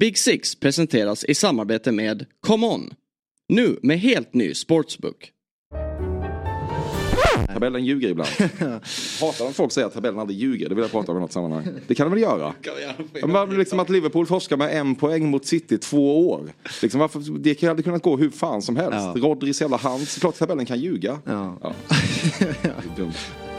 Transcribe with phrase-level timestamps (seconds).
[0.00, 2.94] Big Six presenteras i samarbete med Come On.
[3.48, 5.30] Nu med helt ny sportsbook.
[7.52, 8.28] Tabellen ljuger ibland.
[9.20, 10.68] Hatar när folk säger att tabellen aldrig ljuger.
[10.68, 11.68] Det vill jag prata om i något sammanhang.
[11.86, 12.54] Det kan den väl göra?
[13.26, 16.52] Men liksom att Liverpool forskar med en poäng mot City två år.
[16.82, 18.92] Liksom varför, det hade kunnat gå hur fan som helst.
[18.92, 19.14] Ja.
[19.16, 20.08] Rodris jävla hand.
[20.08, 21.18] Såklart tabellen kan ljuga.
[21.24, 21.58] Ja.
[21.62, 21.72] Ja.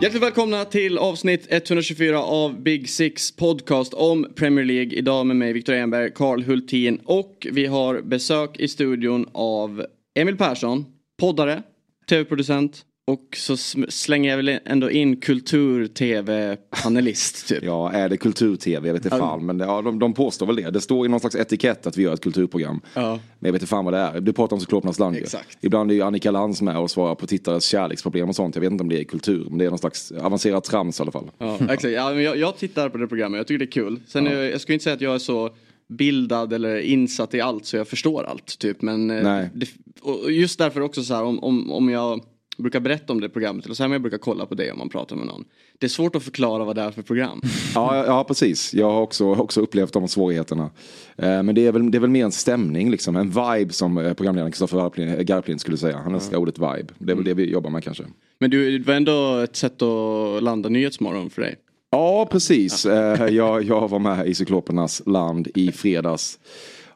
[0.00, 4.92] Hjärtligt välkomna till avsnitt 124 av Big Six podcast om Premier League.
[4.92, 9.84] Idag med mig Viktor Enberg, Karl Hultin och vi har besök i studion av
[10.14, 10.84] Emil Persson,
[11.20, 11.62] poddare,
[12.08, 13.56] tv-producent och så
[13.88, 17.64] slänger jag väl ändå in kultur-tv-panelist typ.
[17.64, 18.88] Ja, är det kultur-tv?
[18.88, 19.46] Jag vet inte fan.
[19.46, 20.70] Men ja, de, de påstår väl det.
[20.70, 22.80] Det står i någon slags etikett att vi gör ett kulturprogram.
[22.94, 23.10] Ja.
[23.10, 24.20] Men jag vet inte fan vad det är.
[24.20, 25.22] Du pratar om Cyklopernas land ju.
[25.22, 25.58] Exakt.
[25.60, 28.54] Ibland är ju Annika Lantz med och svarar på tittares kärleksproblem och sånt.
[28.54, 29.46] Jag vet inte om det är kultur.
[29.48, 31.30] Men det är någon slags avancerad trams i alla fall.
[31.38, 31.84] Ja, exakt.
[31.84, 34.00] Ja, men jag, jag tittar på det programmet, jag tycker det är kul.
[34.06, 35.50] Sen är, jag skulle inte säga att jag är så
[35.88, 38.58] bildad eller insatt i allt så jag förstår allt.
[38.58, 38.82] Typ.
[38.82, 39.68] Men eh, det,
[40.02, 42.20] och just därför också så här om, om, om jag
[42.62, 44.78] brukar berätta om det programmet eller så här, men jag brukar kolla på det om
[44.78, 45.44] man pratar med någon.
[45.78, 47.40] Det är svårt att förklara vad det är för program.
[47.74, 48.74] Ja, ja precis.
[48.74, 50.70] Jag har också, också upplevt de svårigheterna.
[51.16, 53.16] Eh, Men det är, väl, det är väl mer en stämning, liksom.
[53.16, 55.98] en vibe som eh, programledaren Kristoffer Garplind- Garplind skulle säga.
[56.04, 56.86] Han älskar ordet vibe.
[56.98, 58.04] Det är väl det vi jobbar med kanske.
[58.38, 61.56] Men du, det var ändå ett sätt att landa Nyhetsmorgon för dig.
[61.90, 62.86] Ja, precis.
[62.98, 66.38] Eh, Jag, jag var med i Cyklopernas land i fredags.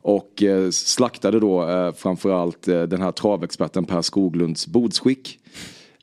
[0.02, 5.38] Och eh, slaktade då eh, framförallt eh, den här travexperten Per Skoglunds bordsskick.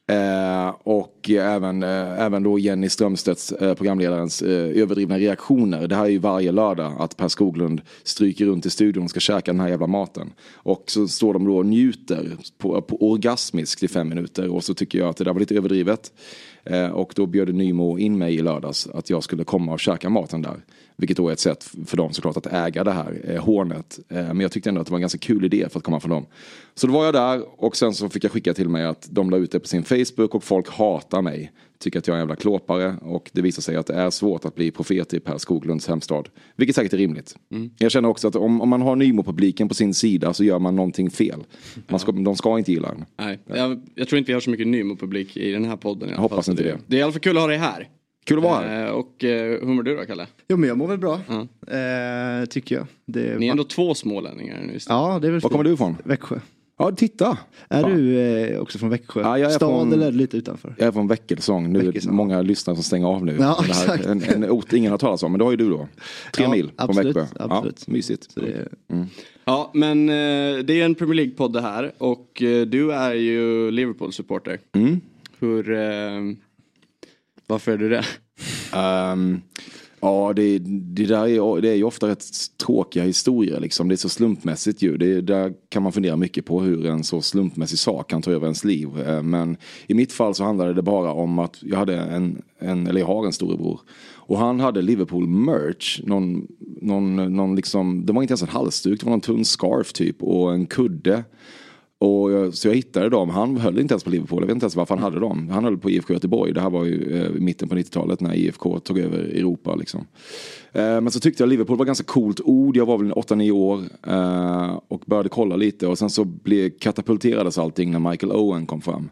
[0.10, 5.88] Eh, och även, eh, även då Jenny Strömstedts, eh, programledarens överdrivna reaktioner.
[5.88, 9.20] Det här är ju varje lördag att Per Skoglund stryker runt i studion och ska
[9.20, 10.34] käka den här jävla maten.
[10.54, 14.48] Och så står de då och njuter på, på orgasmiskt i fem minuter.
[14.50, 16.12] Och så tycker jag att det där var lite överdrivet.
[16.94, 20.42] Och då bjöd Nymo in mig i lördags att jag skulle komma och käka maten
[20.42, 20.64] där.
[21.00, 24.00] Vilket då är ett sätt för dem såklart att äga det här eh, hånet.
[24.10, 26.00] Eh, men jag tyckte ändå att det var en ganska kul idé för att komma
[26.00, 26.26] från dem.
[26.76, 29.30] Så då var jag där och sen så fick jag skicka till mig att de
[29.30, 31.52] la ut det på sin Facebook och folk hatar mig.
[31.80, 34.46] Tycker att jag är en jävla klåpare och det visar sig att det är svårt
[34.46, 36.30] att bli profet i Per Skoglunds hemstad.
[36.56, 37.36] Vilket säkert är rimligt.
[37.78, 40.76] Jag känner också att om, om man har Nymo-publiken på sin sida så gör man
[40.76, 41.44] någonting fel.
[41.88, 43.06] Man ska, de ska inte gilla den.
[43.18, 46.10] Nej, jag, jag tror inte vi har så mycket Nymo-publik i den här podden.
[46.10, 46.54] i alla hoppas fall.
[46.54, 46.78] inte det.
[46.88, 47.88] Det är i alla fall kul att ha dig här.
[48.30, 48.86] Kul att vara här.
[48.88, 50.28] Eh, och eh, hur mår du då Kalle?
[50.48, 51.14] Jo men jag mår väl bra.
[51.14, 52.86] Eh, tycker jag.
[53.06, 54.78] Det Ni är ändå två smålänningar nu.
[54.90, 55.96] Ja det är väl Var kommer du ifrån?
[56.04, 56.40] Växjö.
[56.82, 57.38] Ja, titta!
[57.70, 57.92] Är Fan.
[57.98, 59.22] du eh, också från Växjö?
[59.22, 60.76] Ja, jag är Stad från- eller lite utanför?
[60.78, 61.74] Jag är från Väckelsång.
[61.74, 62.16] Nu är det Väckelsång.
[62.16, 63.32] många lyssnare som stänger av nu.
[63.40, 64.06] Ja, det här, exakt.
[64.06, 65.32] en, en ort ingen har talat om.
[65.32, 65.88] Men det har ju du då.
[66.34, 67.36] Tre Ja, mil från absolut, Växjö.
[67.40, 67.84] absolut.
[67.88, 68.32] Ja, mysigt.
[68.32, 68.68] Så det är,
[69.46, 70.14] Ja, men eh,
[70.66, 74.60] det är en Premier League-podd det här och eh, du är ju Liverpool-supporter.
[74.76, 75.02] Mm.
[75.40, 75.72] Hur...
[77.50, 78.06] Varför är du det?
[78.78, 79.42] Um,
[80.00, 82.26] ja, det, det där är, det är ju ofta rätt
[82.66, 83.60] tråkiga historier.
[83.60, 83.88] Liksom.
[83.88, 84.98] Det är så slumpmässigt ju.
[84.98, 88.46] Det, där kan man fundera mycket på hur en så slumpmässig sak kan ta över
[88.46, 88.90] ens liv.
[89.08, 92.88] Ehm, men i mitt fall så handlade det bara om att jag hade en, en
[92.88, 93.80] eller jag har en storebror.
[94.14, 96.02] Och han hade Liverpool merch.
[96.04, 96.48] Någon,
[96.82, 100.24] någon, någon liksom, det var inte ens en halsduk, det var någon tunn scarf typ
[100.24, 101.24] och en kudde.
[102.02, 103.30] Och jag, så jag hittade dem.
[103.30, 104.42] Han höll inte ens på Liverpool.
[104.42, 105.50] Jag vet inte ens varför han hade dem.
[105.50, 106.54] Han höll på IFK Göteborg.
[106.54, 109.76] Det här var ju eh, i mitten på 90-talet när IFK tog över Europa.
[109.76, 110.08] Liksom.
[110.72, 112.78] Eh, men så tyckte jag Liverpool var ganska coolt ord.
[112.78, 113.84] Jag var väl 8-9 år.
[114.08, 115.88] Eh, och började kolla lite.
[115.88, 119.10] Och sen så blev, katapulterades allting när Michael Owen kom fram.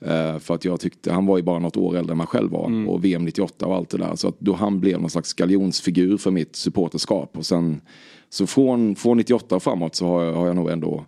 [0.00, 2.50] Eh, för att jag tyckte, han var ju bara något år äldre än man själv
[2.50, 2.88] var.
[2.88, 4.16] Och VM 98 och allt det där.
[4.16, 7.36] Så att då han blev någon slags galjonsfigur för mitt supporterskap.
[7.36, 7.80] Och sen,
[8.28, 11.04] så från, från 98 och framåt så har jag, har jag nog ändå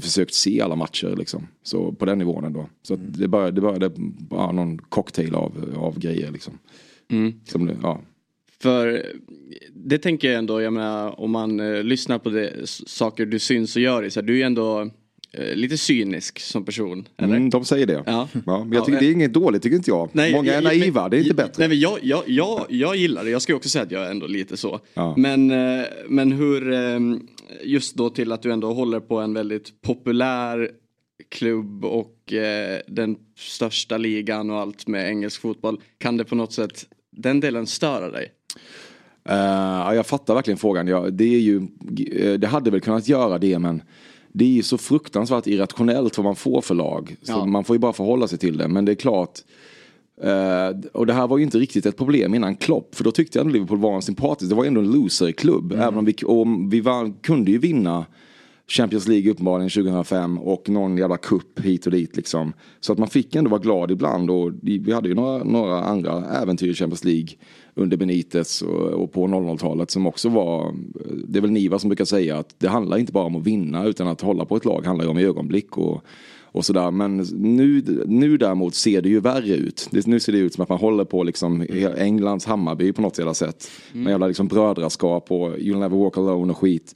[0.00, 1.46] försökt se alla matcher liksom.
[1.62, 2.68] Så på den nivån ändå.
[2.82, 6.58] Så att det började, det började bara någon cocktail av, av grejer liksom.
[7.44, 8.00] Som det, ja.
[8.60, 9.06] För
[9.72, 13.76] det tänker jag ändå, jag menar om man eh, lyssnar på det, saker du syns
[13.76, 14.90] och gör i, så här, du är ändå
[15.54, 17.08] lite cynisk som person.
[17.16, 17.36] Eller?
[17.36, 18.02] Mm, de säger det.
[18.06, 18.28] Ja.
[18.32, 20.08] men jag tycker Ja, det är inget dåligt, tycker inte jag.
[20.12, 21.52] Nej, Många är jag- naiva, men- det är inte jag- bättre.
[21.58, 24.10] Nej, men jag, jag, jag, jag gillar det, jag ska också säga att jag är
[24.10, 24.80] ändå lite så.
[24.94, 25.14] Ja.
[25.16, 26.98] Men, eh, men hur, eh,
[27.64, 30.70] just då till att du ändå håller på en väldigt populär
[31.28, 35.80] klubb och eh, den största ligan och allt med engelsk fotboll.
[35.98, 36.86] Kan det på något sätt,
[37.16, 38.32] den delen störa dig?
[39.28, 40.86] Eh, ja, jag fattar verkligen frågan.
[40.88, 41.56] Ja, det, är ju,
[42.12, 43.82] eh, det hade väl kunnat göra det men
[44.32, 47.16] det är ju så fruktansvärt irrationellt vad man får för lag.
[47.22, 47.44] Så Ja.
[47.46, 48.68] man får ju bara förhålla sig till det.
[48.68, 49.38] Men det är klart.
[50.22, 52.94] eh, och det här var ju inte riktigt ett problem innan Klopp.
[52.94, 54.48] För då tyckte jag att Liverpool var en sympatisk.
[54.50, 55.72] Det var ju ändå en loser-klubb.
[55.72, 56.14] Även om vi,
[56.70, 58.06] vi vann, kunde ju vinna
[58.70, 62.52] Champions League uppenbarligen 2005 och någon jävla kupp hit och dit liksom.
[62.80, 66.24] Så att man fick ändå vara glad ibland och vi hade ju några, några andra
[66.42, 67.28] äventyr i Champions League
[67.78, 70.74] under Benitez och, på 00-talet som också var,
[71.28, 73.86] det är väl Niva som brukar säga att det handlar inte bara om att vinna
[73.86, 76.04] utan att hålla på ett lag handlar ju om ögonblick och,
[76.42, 76.90] och sådär.
[76.90, 79.88] Men nu, nu däremot ser det ju värre ut.
[79.90, 81.66] Det, nu ser det ut som att man håller på liksom
[81.98, 83.70] Englands Hammarby på något jävla sätt.
[83.92, 86.94] Med jävla liksom brödraskap och You'll never walk alone och skit.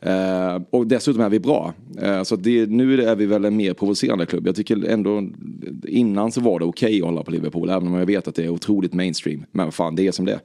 [0.00, 1.74] Eh, och dessutom är vi bra.
[2.02, 4.46] Eh, så det, nu är vi väl en mer provocerande klubb.
[4.46, 5.28] Jag tycker ändå
[5.88, 7.70] innan så var det okej att hålla på Liverpool.
[7.70, 9.44] Även om jag vet att det är otroligt mainstream.
[9.52, 10.40] Men fan det är som det är.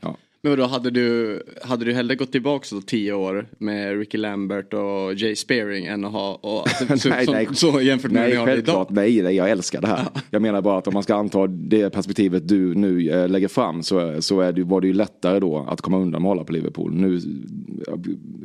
[0.00, 0.16] Ja.
[0.44, 4.74] Men vadå, hade du, hade du hellre gått tillbaka så tio år med Ricky Lambert
[4.74, 6.68] och Jay Spearing än att ha, och,
[6.98, 7.48] så, Nej, så, nej.
[7.52, 8.86] så jämfört med Nej, hur ni har det idag?
[8.90, 10.06] Nej, nej, jag älskar det här.
[10.30, 13.82] Jag menar bara att om man ska anta det perspektivet du nu eh, lägger fram
[13.82, 16.44] så, så är det, var det ju lättare då att komma undan med att hålla
[16.44, 16.94] på Liverpool.
[16.94, 17.20] Nu,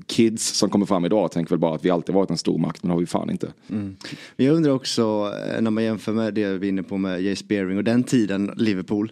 [0.08, 2.84] kids som kommer fram idag tänker väl bara att vi alltid varit en stor makt,
[2.84, 3.54] men har vi fan inte.
[3.68, 3.98] Men
[4.36, 7.36] jag undrar också eh, när man jämför med det vi är inne på med Jay
[7.36, 9.12] Spearing och den tiden Liverpool.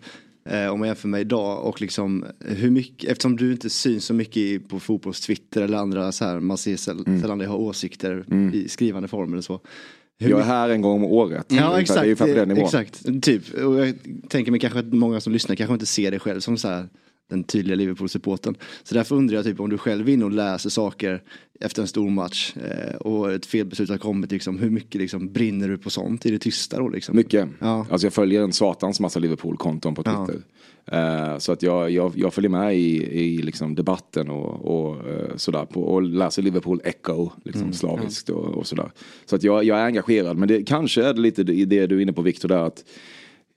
[0.49, 4.13] Eh, om man jämför med idag och liksom hur mycket, eftersom du inte syns så
[4.13, 8.69] mycket på fotbollstwitter eller andra så här, man ser säll, sällan dig ha åsikter i
[8.69, 9.59] skrivande form eller så.
[10.19, 11.45] Hur Jag är här en gång om året.
[11.47, 13.53] Ja exakt, Det är exakt, typ.
[13.53, 13.95] Och jag
[14.29, 16.87] tänker mig kanske att många som lyssnar kanske inte ser dig själv som så här
[17.29, 18.55] den tydliga Liverpool-supporten.
[18.83, 21.23] Så därför undrar jag typ om du själv är inne och läser saker
[21.59, 25.67] efter en stor match eh, och ett felbeslut har kommit, liksom, hur mycket liksom, brinner
[25.69, 26.89] du på sånt i det tysta då?
[26.89, 27.15] Liksom?
[27.15, 27.49] Mycket.
[27.59, 27.85] Ja.
[27.89, 30.25] Alltså jag följer en satans massa Liverpool-konton på Ja.
[30.25, 30.41] Twitter.
[30.91, 35.35] Eh, så att jag, jag, jag följer med i, i liksom debatten och, och eh,
[35.35, 35.65] sådär.
[35.65, 38.91] På, och läser Liverpool Echo liksom slaviskt och, och sådär.
[39.25, 40.37] Så att jag, jag är engagerad.
[40.37, 42.63] Men det kanske är det lite det du är inne på Viktor där.
[42.63, 42.83] Att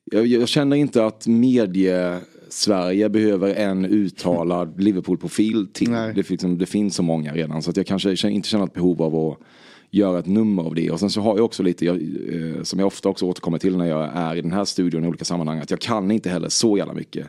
[0.05, 2.21] jag, jag känner inte att medie
[2.53, 5.91] Sverige behöver en uttalad Liverpool-profil till.
[5.91, 7.63] Det, finns- liksom, det finns så många redan.
[7.63, 9.39] Så att jag kanske inte känner ett behov av att
[9.91, 10.91] göra ett nummer av det.
[10.91, 13.77] Och sen så har jag också lite, jag, eh, som jag ofta också återkommer till
[13.77, 16.49] när jag är i den här studion i olika sammanhang, att jag kan inte heller
[16.49, 17.27] så jävla mycket.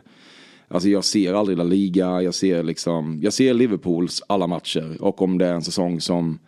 [0.68, 5.22] Alltså jag ser aldrig La Liga, jag ser liksom, jag ser Liverpools alla matcher och
[5.22, 6.38] om det är en säsong som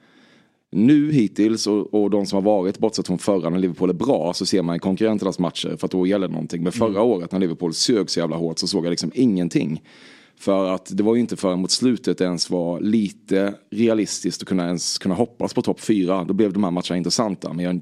[0.74, 4.32] nu hittills och, och de som har varit bortsett från förra när Liverpool är bra
[4.32, 6.62] så ser man i konkurrenternas matcher för att då gäller det någonting.
[6.62, 9.82] Men förra året när Liverpool sög så jävla hårt så såg jag liksom ingenting.
[10.36, 14.66] För att det var ju inte förrän mot slutet ens var lite realistiskt att kunna
[14.66, 16.24] ens kunna hoppas på topp fyra.
[16.24, 17.52] Då blev de här matcherna intressanta.
[17.52, 17.80] Men jag,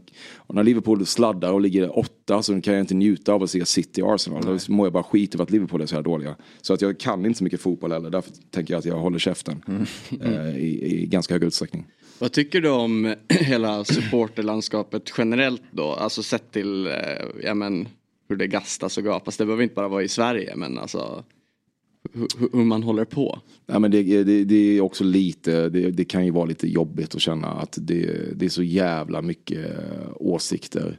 [0.48, 4.02] när Liverpool sladdar och ligger åtta så kan jag inte njuta av att se City
[4.04, 4.42] Arsenal.
[4.44, 6.36] Då mår jag bara skit över att Liverpool är så här dåliga.
[6.60, 8.10] Så att jag kan inte så mycket fotboll heller.
[8.10, 9.62] Därför tänker jag att jag håller käften.
[10.20, 11.86] Eh, i, I ganska hög utsträckning.
[12.22, 15.92] Vad tycker du om hela supporterlandskapet generellt då?
[15.92, 16.92] Alltså sett till eh,
[17.42, 17.88] ja, men,
[18.28, 19.36] hur det gastas och gapas.
[19.36, 21.24] Det behöver inte bara vara i Sverige men alltså
[22.52, 23.40] hur, man håller på.
[23.66, 27.14] Ja, men det, det, det är också lite, det, det kan ju vara lite jobbigt
[27.14, 30.98] att känna att det, det är så jävla mycket eh, åsikter.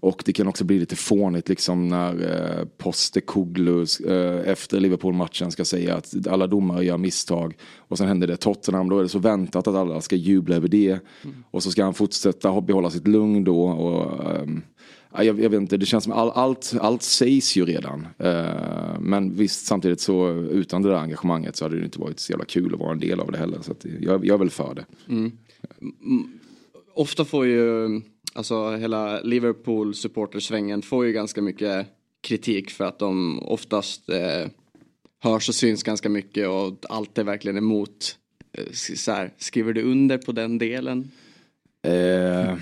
[0.00, 5.64] Och det kan också bli lite fånigt liksom när eh, Postecoglou eh, efter Liverpool-matchen ska
[5.64, 7.56] säga att alla domare gör misstag.
[7.76, 10.68] Och sen händer det Tottenham, då är det så väntat att alla ska jubla över
[10.68, 10.98] det.
[11.50, 13.62] Och så ska han fortsätta behålla sitt lugn då.
[13.62, 14.46] Och, eh,
[15.12, 18.06] jag, jag vet inte, det känns som all, allt, allt sägs ju redan.
[18.18, 22.32] Eh, men visst, samtidigt så utan det där engagemanget så hade det inte varit så
[22.32, 23.58] jävla kul att vara en del av det heller.
[23.62, 25.12] Så att jag, jag är väl för det.
[25.12, 25.32] Mm.
[26.94, 27.86] Ofta får ju
[28.38, 31.86] alltså hela Liverpool supportersvängen får ju ganska mycket
[32.20, 34.48] kritik för att de oftast eh,
[35.22, 38.16] hörs och syns ganska mycket och allt är verkligen emot.
[38.52, 41.10] Eh, Så här, skriver du under på den delen?
[41.86, 42.54] Eh,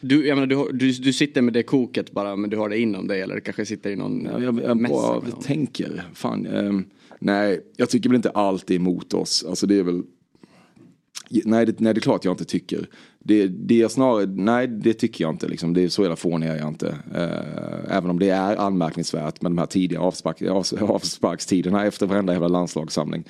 [0.00, 2.78] Du, jag menar, du, du, du sitter med det koket bara men du har det
[2.78, 6.46] inom dig eller det kanske sitter i någon jag, jag, jag bara tänker, fan.
[6.46, 6.84] ehm,
[7.18, 9.44] nej, jag tycker väl inte allt är emot oss.
[9.48, 10.02] Alltså det är väl
[11.44, 12.88] Nej det, nej, det är klart jag inte tycker.
[13.18, 15.48] Det, det är snarare, nej det tycker jag inte.
[15.48, 15.74] Liksom.
[15.74, 16.86] Det är så jävla fånig är jag inte.
[16.86, 22.32] Uh, även om det är anmärkningsvärt med de här tidiga avspark, avs, avsparkstiderna efter varenda
[22.32, 23.24] jävla landslagssamling.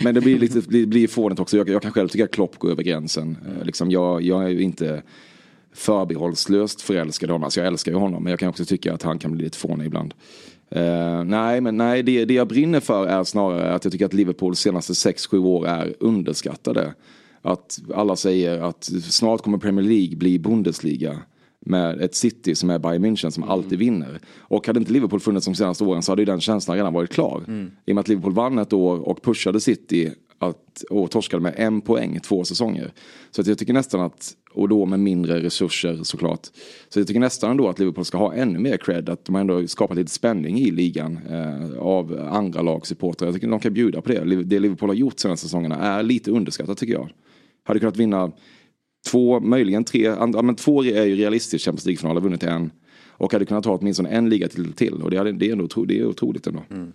[0.00, 1.56] Men det blir lite det blir fånigt också.
[1.56, 3.36] Jag, jag kan själv tycka att Klopp går över gränsen.
[3.48, 5.02] Uh, liksom, jag, jag är ju inte
[5.72, 7.44] förbehållslöst förälskad i honom.
[7.44, 9.58] Alltså jag älskar ju honom men jag kan också tycka att han kan bli lite
[9.58, 10.14] fånig ibland.
[10.76, 14.12] Uh, nej, men nej, det, det jag brinner för är snarare att jag tycker att
[14.12, 16.94] Liverpools senaste 6-7 år är underskattade.
[17.42, 21.18] Att alla säger att snart kommer Premier League bli Bundesliga
[21.60, 24.20] med ett City som är Bayern München som alltid vinner.
[24.38, 27.10] Och hade inte Liverpool funnits de senaste åren så hade ju den känslan redan varit
[27.10, 27.44] klar.
[27.86, 31.54] I och med att Liverpool vann ett år och pushade City att, och torskade med
[31.56, 32.92] en poäng två säsonger.
[33.30, 36.46] Så att jag tycker nästan att, och då med mindre resurser såklart.
[36.88, 39.08] Så jag tycker nästan ändå att Liverpool ska ha ännu mer cred.
[39.08, 43.28] Att de ändå skapat lite spänning i ligan eh, av andra lagsupportrar.
[43.28, 44.42] Jag tycker de kan bjuda på det.
[44.42, 47.10] Det Liverpool har gjort senaste säsongerna är lite underskattat tycker jag.
[47.62, 48.32] Hade kunnat vinna
[49.10, 52.70] två, möjligen tre, ja, men två är ju realistiskt Champions League-final, har vunnit en.
[53.08, 54.94] Och hade kunnat ta åtminstone en liga till, till.
[54.94, 56.62] och det, hade, det, är ändå, det är otroligt ändå.
[56.70, 56.92] Mm.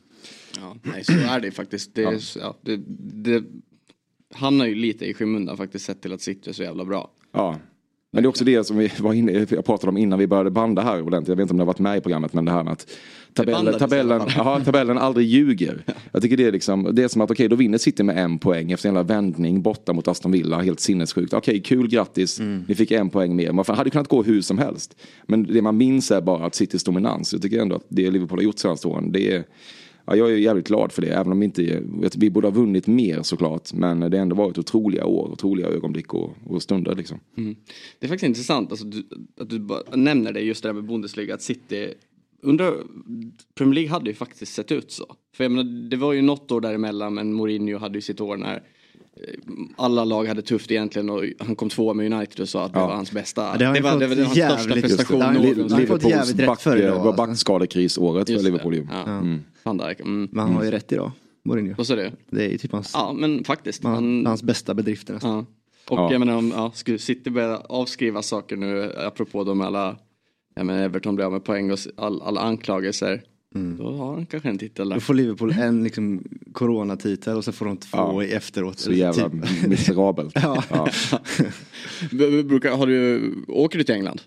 [0.59, 1.95] Ja, nej, så är det faktiskt.
[1.95, 2.19] Det, ja.
[2.35, 2.81] ja det,
[3.23, 3.43] det
[4.33, 7.11] hamnar ju lite i skymundan faktiskt sett till att City är så jävla bra.
[7.31, 7.59] Ja.
[8.15, 10.49] Men det är också det som vi var inne, jag pratade om innan vi började
[10.51, 11.29] banda här ordentligt.
[11.29, 12.87] Jag vet inte om det har varit med i programmet men det här med att
[13.33, 15.83] tabellen, tabellen, aha, tabellen aldrig ljuger.
[16.11, 18.17] Jag tycker det är liksom, det är som att okej okay, då vinner City med
[18.17, 20.61] en poäng efter en jävla vändning borta mot Aston Villa.
[20.61, 21.33] Helt sinnessjukt.
[21.33, 22.63] Okej okay, kul grattis, mm.
[22.67, 23.51] ni fick en poäng mer.
[23.51, 24.95] Man hade kunnat gå hur som helst.
[25.25, 27.33] Men det man minns är bara att Citys dominans.
[27.33, 29.43] Jag tycker ändå att det Liverpool har gjort senaste åren, det är
[30.05, 31.07] ja, jag är jävligt glad för det.
[31.07, 31.83] Även om vi inte,
[32.17, 33.73] vi borde ha vunnit mer såklart.
[33.73, 37.19] Men det har ändå varit otroliga år, otroliga ögonblick och, och stunder liksom.
[37.37, 37.55] Mm.
[37.99, 39.03] Det är faktiskt intressant alltså, du,
[39.39, 41.33] att du nämner det just det där med Bundesliga.
[41.33, 41.93] Att City
[42.41, 42.73] Undrar,
[43.55, 45.15] Premier League hade ju faktiskt sett ut så.
[45.35, 48.37] För jag menar, det var ju något år däremellan men Mourinho hade ju sitt år
[48.37, 48.63] när
[49.75, 52.79] alla lag hade tufft egentligen och han kom tvåa med United och sa att det
[52.79, 52.87] ja.
[52.87, 53.41] var hans bästa.
[53.41, 55.77] Ja, det, det var, det var hans största prestation någonsin.
[55.77, 58.87] Liverpools back, det var backskadekrisåret för Liverpool.
[58.91, 59.03] Ja.
[59.03, 59.43] Mm.
[59.99, 60.29] Mm.
[60.31, 61.11] Men han har ju rätt idag,
[61.43, 61.73] Mourinho.
[61.77, 62.11] Vad sa du?
[62.29, 63.83] Det är ju typ hans, ja, men faktiskt.
[63.83, 65.35] Man, han, hans bästa bedrifter nästan.
[65.35, 65.45] Ja.
[65.89, 66.11] Och ja.
[66.11, 69.97] jag menar om ja, skulle City börja avskriva saker nu apropå de alla,
[70.55, 73.23] ja men Everton blir av med poäng och all, alla anklagelser.
[73.55, 73.77] Mm.
[73.77, 74.95] Då har han kanske en titel där.
[74.95, 78.23] Då får Liverpool en liksom coronatitel och så får de två ja.
[78.23, 78.79] efteråt.
[78.79, 79.67] Så jävla typ.
[79.67, 80.31] miserabelt.
[80.35, 80.63] ja.
[80.69, 80.77] ja.
[82.75, 84.21] har du, åker du till England?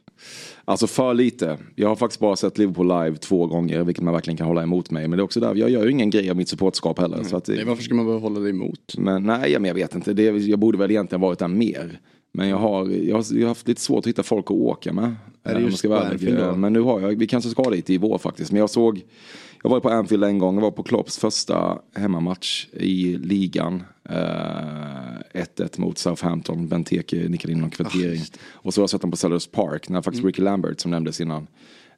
[0.64, 1.58] Alltså för lite.
[1.75, 4.90] Jag har faktiskt bara sett Liverpool live två gånger, vilket man verkligen kan hålla emot
[4.90, 5.08] mig.
[5.08, 7.16] Men det är också där, jag gör ju ingen grej av mitt supportskap heller.
[7.16, 7.28] Mm.
[7.28, 8.94] Så att, nej, varför ska man behöva hålla det emot?
[8.99, 10.12] Men, nej, men jag vet inte.
[10.12, 12.00] Det, jag borde väl egentligen varit där mer.
[12.32, 14.92] Men jag har, jag har, jag har haft lite svårt att hitta folk att åka
[14.92, 15.14] med.
[15.42, 18.18] Är det just på Anfield Men nu har jag, vi kanske ska dit i vår
[18.18, 18.52] faktiskt.
[18.52, 19.02] Men jag såg,
[19.62, 23.82] jag var på Anfield en gång, jag var på Klopps första hemmamatch i ligan.
[24.08, 28.20] 1-1 uh, mot Southampton, Benteke nickade in någon kvittering.
[28.20, 30.26] Oh, och så har jag sett dem på Sellers Park när faktiskt mm.
[30.26, 31.47] Ricky Lambert som nämndes innan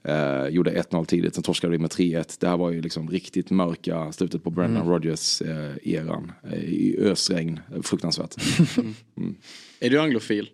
[0.08, 2.36] uh, gjorde 1-0 tidigt, sen torskade vi med 3-1.
[2.40, 4.92] Det här var ju liksom riktigt mörka slutet på Brendan mm.
[4.92, 6.32] Rodgers uh, eran.
[6.62, 8.36] I ösregn, fruktansvärt.
[9.16, 9.34] mm.
[9.82, 10.50] Är du anglofil?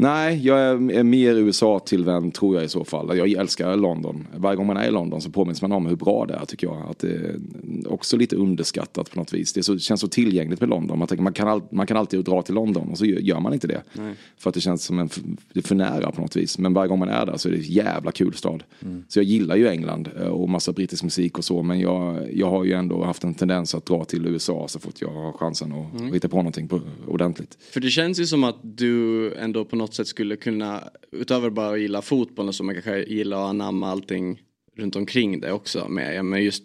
[0.00, 3.18] Nej, jag är mer USA-tillvänd tror jag i så fall.
[3.18, 4.26] Jag älskar London.
[4.36, 6.66] Varje gång man är i London så påminns man om hur bra det är tycker
[6.66, 6.90] jag.
[6.90, 7.38] Att det är
[7.86, 9.52] också lite underskattat på något vis.
[9.52, 10.98] Det, så, det känns så tillgängligt med London.
[10.98, 13.52] Man, tänker, man, kan, all, man kan alltid dra till London och så gör man
[13.52, 13.82] inte det.
[13.92, 14.14] Nej.
[14.36, 15.08] För att det känns som en,
[15.52, 16.58] det för nära på något vis.
[16.58, 18.62] Men varje gång man är där så är det en jävla kul stad.
[18.82, 19.04] Mm.
[19.08, 21.62] Så jag gillar ju England eh, och massa brittisk musik och så.
[21.62, 24.94] Men jag, jag har ju ändå haft en tendens att dra till USA så fort
[25.00, 26.12] jag har chansen att mm.
[26.12, 27.58] hitta på någonting på, ordentligt.
[27.72, 31.50] För det känns ju som att du ändå på något sätt skulle skulle kunna, utöver
[31.50, 34.42] bara att gilla fotbollen så man kanske gillar att anamma allting
[34.76, 35.88] runt omkring det också.
[35.88, 36.64] Med, men just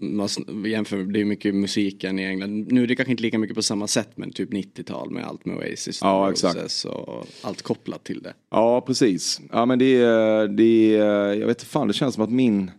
[0.00, 0.28] man
[0.66, 2.72] jämför, det är mycket musiken i England.
[2.72, 5.44] Nu är det kanske inte lika mycket på samma sätt men typ 90-tal med allt
[5.44, 6.84] med Oasis ja, exakt.
[6.84, 8.34] och allt kopplat till det.
[8.50, 9.40] Ja precis.
[9.52, 12.70] Ja men det är, det är jag vet inte fan det känns som att min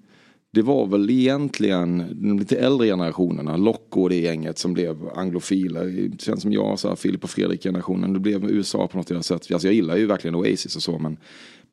[0.57, 5.85] det var väl egentligen de lite äldre generationerna, Locko och det gänget som blev anglofiler.
[5.85, 8.13] Det känns som jag, så här, Filip och Fredrik generationen.
[8.13, 9.51] Det blev USA på något sätt.
[9.51, 11.17] Alltså jag gillar ju verkligen Oasis och så men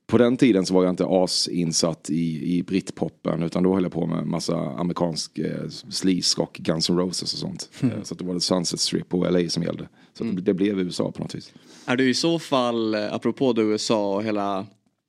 [0.06, 3.92] på den tiden så var jag inte asinsatt i, i britpopen utan då höll jag
[3.92, 7.70] på med massa amerikansk eh, sleaze rock, Guns N' Roses och sånt.
[7.80, 8.04] Mm.
[8.04, 9.88] Så det var det Sunset Strip och LA som gällde.
[10.18, 10.36] Så mm.
[10.36, 11.52] det, det blev USA på något vis.
[11.86, 14.66] Är du i så fall, eh, apropå då USA och hela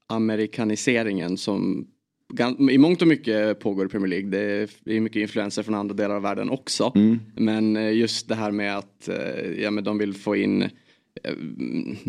[0.07, 1.87] amerikaniseringen som
[2.69, 4.29] i mångt och mycket pågår i Premier League.
[4.29, 6.91] Det är mycket influenser från andra delar av världen också.
[6.95, 7.19] Mm.
[7.35, 10.69] Men eh, just det här med att eh, ja, men de vill få in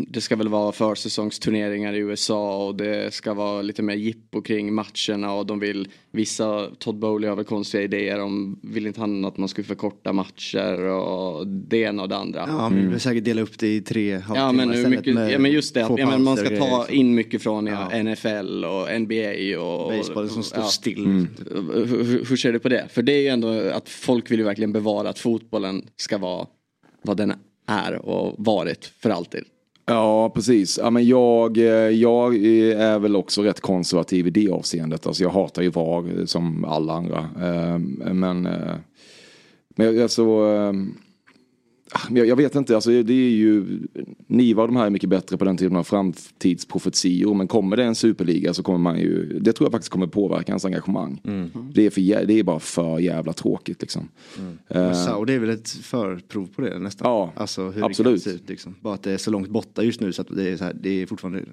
[0.07, 4.73] det ska väl vara försäsongsturneringar i USA och det ska vara lite mer jippo kring
[4.73, 9.25] matcherna och de vill vissa, Todd Bowley har väl konstiga idéer om, vill inte han
[9.25, 12.45] att man skulle förkorta matcher och det ena och det andra.
[12.47, 12.99] Ja, vill mm.
[12.99, 16.09] säkert dela upp det i tre ja, men hur mycket, ja men just det, ja,
[16.09, 20.63] men man ska ta in mycket från ja, NFL och NBA och Baseball som står
[20.63, 20.67] ja.
[20.67, 21.05] still.
[21.05, 21.27] Mm.
[21.73, 22.87] Hur, hur ser du på det?
[22.89, 26.47] För det är ju ändå att folk vill ju verkligen bevara att fotbollen ska vara
[27.01, 27.33] vad den
[27.67, 29.43] är och varit för alltid.
[29.89, 30.77] Ja, precis.
[30.77, 35.07] Ja, men jag, eh, jag är väl också rätt konservativ i det avseendet.
[35.07, 37.29] Alltså jag hatar ju VAR eh, som alla andra.
[37.41, 37.77] Eh,
[38.13, 38.49] men,
[39.75, 40.23] men alltså,
[42.09, 43.79] jag, jag, vet inte, alltså det är ju,
[44.27, 47.33] Niva och de här är mycket bättre på den typen av framtidsprofetior.
[47.33, 50.51] Men kommer det en superliga så kommer man ju, det tror jag faktiskt kommer påverka
[50.51, 51.21] hans engagemang.
[51.23, 51.49] Mm.
[51.73, 54.09] Det, är för, det är bara för jävla tråkigt liksom.
[54.37, 54.85] Mm.
[54.85, 57.11] Uh, Saudi är väl ett förprov på det nästan?
[57.11, 58.23] Ja, alltså, hur absolut.
[58.23, 58.75] Det kan se ut, liksom.
[58.81, 60.73] Bara att det är så långt borta just nu så att det är, så här,
[60.73, 61.43] det är fortfarande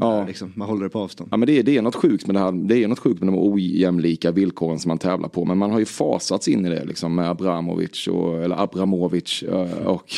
[0.00, 0.24] Ja.
[0.26, 1.28] Liksom, man håller det på avstånd.
[1.32, 2.52] Ja, men det, är, det är något sjukt med det här.
[2.52, 5.44] Det är något sjukt med de ojämlika villkoren som man tävlar på.
[5.44, 9.86] Men man har ju fasats in i det liksom med Abramovic och, eller Abramovic eh,
[9.86, 10.10] och, och,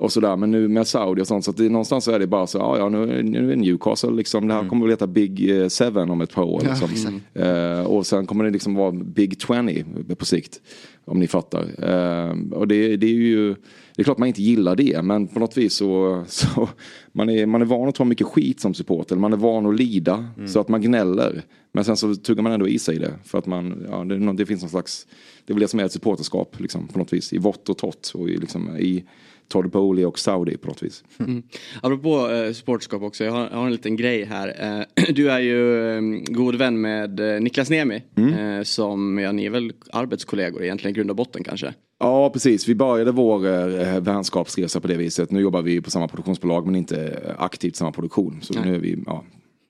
[0.00, 0.36] och sådär.
[0.36, 2.58] Men nu med Saudi och sånt så att det, någonstans så är det bara så,
[2.58, 4.46] ja, ja nu, nu är Newcastle liksom.
[4.46, 4.70] Det här mm.
[4.70, 6.60] kommer väl heta Big eh, Seven om ett par år.
[6.60, 7.20] Liksom.
[7.32, 10.60] Ja, uh, och sen kommer det liksom vara Big 20 på sikt.
[11.04, 11.62] Om ni fattar.
[11.62, 13.54] Uh, och det, det är ju
[13.96, 16.68] det är klart man inte gillar det men på något vis så, så
[17.12, 19.16] man, är, man är van att ta mycket skit som supporter.
[19.16, 20.48] Man är van att lida mm.
[20.48, 21.42] så att man gnäller.
[21.72, 23.12] Men sen så tuggar man ändå i sig det.
[23.24, 25.06] För att man, ja, det, det finns någon slags,
[25.44, 27.32] det är väl det som är ett supporterskap liksom, på något vis.
[27.32, 29.04] I vått och torrt och i, liksom, i
[29.50, 31.04] Todd Bowley och Saudi på något vis.
[31.18, 31.42] Mm.
[31.82, 34.78] Apropå eh, supporterskap också, jag har, jag har, en liten grej här.
[34.96, 38.02] Eh, du är ju eh, god vän med eh, Niklas Nemi.
[38.16, 38.34] Mm.
[38.34, 41.74] Eh, som, ja ni är väl arbetskollegor egentligen, grund och botten kanske?
[41.98, 42.68] Ja, precis.
[42.68, 45.30] Vi började vår eh, vänskapsresa på det viset.
[45.30, 48.38] Nu jobbar vi på samma produktionsbolag men inte aktivt samma produktion.
[48.42, 48.62] Så Nej.
[48.66, 49.24] nu är vi, ja.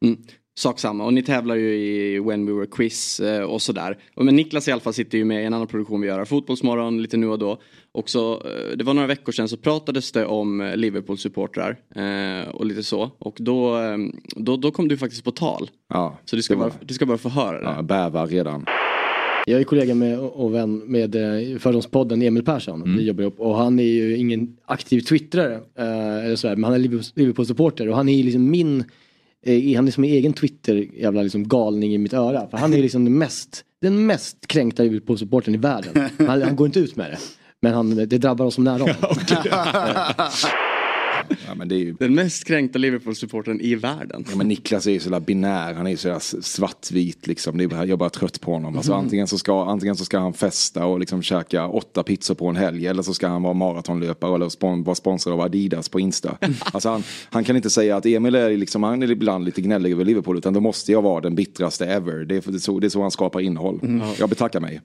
[0.04, 0.18] Mm.
[0.60, 3.99] Sak samma och ni tävlar ju i When We Were Quiz eh, och sådär.
[4.16, 7.02] Men Niklas i alla fall sitter ju med i en annan produktion vi gör, Fotbollsmorgon
[7.02, 7.60] lite nu och då.
[7.92, 12.49] Och så, eh, det var några veckor sedan så pratades det om eh, Liverpool-supportrar eh,
[12.49, 13.11] och lite så.
[13.18, 13.99] Och då, eh,
[14.37, 15.70] då, då kom du faktiskt på tal.
[15.88, 17.75] Ja, så du ska, bara, du ska bara få höra det.
[17.76, 18.66] Ja, bävar redan.
[19.47, 22.82] Jag är kollega med och vän med eh, Fördomspodden Emil Persson.
[22.82, 22.97] Mm.
[22.97, 25.54] Vi jobbar upp, och han är ju ingen aktiv twittrare.
[25.54, 26.78] Eh, eller så här, men han är
[27.18, 28.85] Liverpool-supporter och han är liksom min
[29.42, 32.49] eh, han är som en egen Twitter jävla liksom galning i mitt öra.
[32.49, 36.11] För han är liksom den mest, den mest kränkta Liverpool-supporten i världen.
[36.26, 37.18] Han, han, går inte ut med det.
[37.62, 38.87] Men han, det drabbar oss som nära
[41.47, 41.93] Ja, men det är ju...
[41.93, 44.25] Den mest kränkta Liverpool-supporten i världen.
[44.31, 47.59] Ja, men Niklas är ju så binär, han är så svartvit liksom.
[47.59, 48.76] Det är, jag är bara trött på honom.
[48.76, 49.05] Alltså, mm.
[49.05, 52.57] antingen, så ska, antingen så ska han festa och liksom käka åtta pizzor på en
[52.57, 52.87] helg.
[52.87, 56.37] Eller så ska han vara maratonlöpare eller spon vara sponsrad av Adidas på Insta.
[56.73, 59.93] Alltså, han, han kan inte säga att Emil är, liksom, han är ibland lite gnällig
[59.93, 60.38] över Liverpool.
[60.38, 62.25] Utan då måste jag vara den bittraste ever.
[62.25, 63.81] Det är, det är, så, det är så han skapar innehåll.
[63.83, 64.07] Mm.
[64.19, 64.81] Jag betackar mig.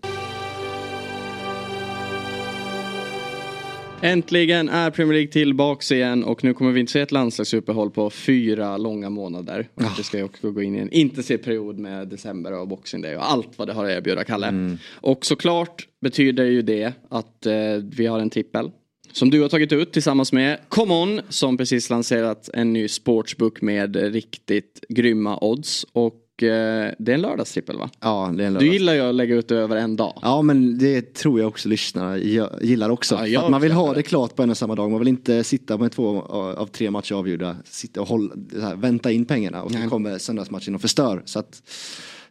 [4.02, 8.10] Äntligen är Premier League tillbaks igen och nu kommer vi inte se ett landslagsuppehåll på
[8.10, 9.68] fyra långa månader.
[9.76, 9.98] Oh.
[9.98, 13.16] Det ska ju också gå in i en intensiv period med december och boxing day
[13.16, 14.48] och allt vad det har att erbjuda Kalle.
[14.48, 14.78] Mm.
[14.88, 17.54] Och såklart betyder ju det att eh,
[17.98, 18.72] vi har en trippel
[19.12, 23.96] som du har tagit ut tillsammans med Common som precis lanserat en ny sportsbook med
[23.96, 25.86] riktigt grymma odds.
[25.92, 27.90] Och Eh, det är en lördagstrippel va?
[28.00, 28.70] Ja, det är en lördags.
[28.70, 30.20] Du gillar ju att lägga ut det över en dag.
[30.22, 32.18] Ja, men det tror jag också lyssnarna
[32.62, 33.28] gillar också.
[33.28, 34.92] Ja, man vill ha det klart på en och samma dag.
[34.92, 36.22] Man vill inte sitta med två
[36.58, 40.76] av tre matcher avgjorda, sitta och hålla, här, vänta in pengarna och så kommer söndagsmatchen
[40.76, 41.22] och förstör.
[41.26, 41.62] Så att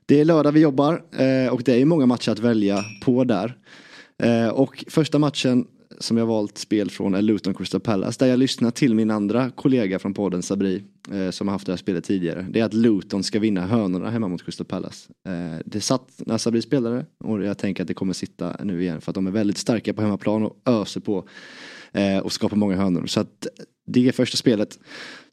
[0.07, 3.57] det är lördag vi jobbar eh, och det är många matcher att välja på där.
[4.23, 5.67] Eh, och första matchen
[5.99, 8.25] som jag valt spel från är Luton Crystal Palace.
[8.25, 10.85] Där jag lyssnar till min andra kollega från podden Sabri.
[11.13, 12.47] Eh, som har haft det här spelet tidigare.
[12.51, 15.11] Det är att Luton ska vinna hönorna hemma mot Crystal Palace.
[15.29, 19.01] Eh, det satt när Sabri spelade och jag tänker att det kommer sitta nu igen.
[19.01, 21.29] För att de är väldigt starka på hemmaplan och öser på.
[21.93, 23.07] Eh, och skapar många hönor.
[23.07, 23.47] Så att
[23.87, 24.79] det är första spelet.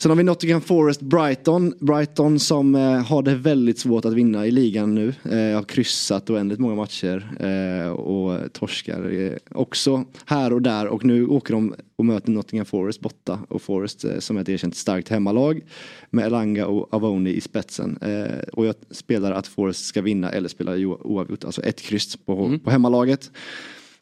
[0.02, 1.74] Sen har vi Nottingham Forest Brighton.
[1.80, 5.08] Brighton som eh, har det väldigt svårt att vinna i ligan nu.
[5.08, 10.88] Eh, har kryssat oändligt många matcher eh, och torskar eh, också här och där.
[10.88, 13.40] Och nu åker de och möter Nottingham Forest borta.
[13.50, 15.62] Och Forest eh, som är ett erkänt starkt hemmalag
[16.10, 17.98] med Elanga och Avoni i spetsen.
[18.02, 21.44] Eh, och jag spelar att Forest ska vinna eller spela oavgjort.
[21.44, 22.60] Alltså ett kryss på, mm.
[22.60, 23.32] på hemmalaget.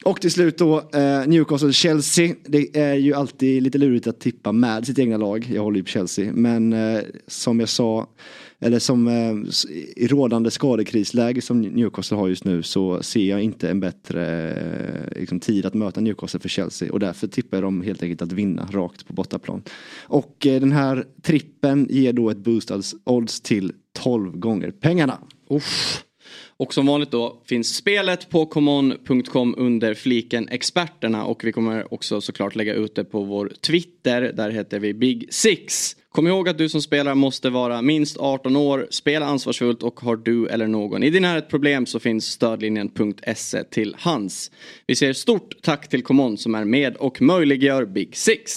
[0.04, 2.34] Och till slut då eh, Newcastle-Chelsea.
[2.44, 5.50] Det är ju alltid lite lurigt att tippa med sitt egna lag.
[5.52, 6.32] Jag håller ju på Chelsea.
[6.32, 8.06] Men eh, som jag sa,
[8.60, 13.70] eller som eh, i rådande skadekrisläge som Newcastle har just nu så ser jag inte
[13.70, 16.92] en bättre eh, liksom, tid att möta Newcastle för Chelsea.
[16.92, 19.62] Och därför tippar jag dem helt enkelt att vinna rakt på bortaplan.
[20.02, 22.70] Och eh, den här trippen ger då ett boost
[23.04, 25.18] odds till 12 gånger pengarna.
[25.50, 26.04] Uff.
[26.60, 32.20] Och som vanligt då finns spelet på common.com under fliken experterna och vi kommer också
[32.20, 34.32] såklart lägga ut det på vår Twitter.
[34.36, 35.96] Där heter vi Big Six.
[36.10, 40.16] Kom ihåg att du som spelar måste vara minst 18 år, spela ansvarsfullt och har
[40.16, 44.50] du eller någon i din närhet problem så finns stödlinjen.se till hands.
[44.86, 48.56] Vi säger stort tack till Common som är med och möjliggör Big Six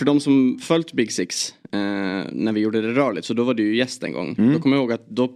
[0.00, 1.78] För de som följt Big Six eh,
[2.32, 4.34] när vi gjorde det rörligt så då var du ju gäst en gång.
[4.52, 5.28] Då kommer jag ihåg att då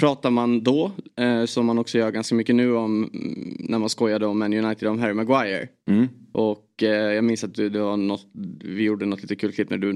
[0.00, 3.88] pratar man då, eh, som man också gör ganska mycket nu om mm, när man
[3.88, 5.68] skojade om Man United om Harry Maguire.
[6.32, 8.26] Och eh, jag minns att du, det var något,
[8.64, 9.88] vi gjorde något lite kul klipp när du,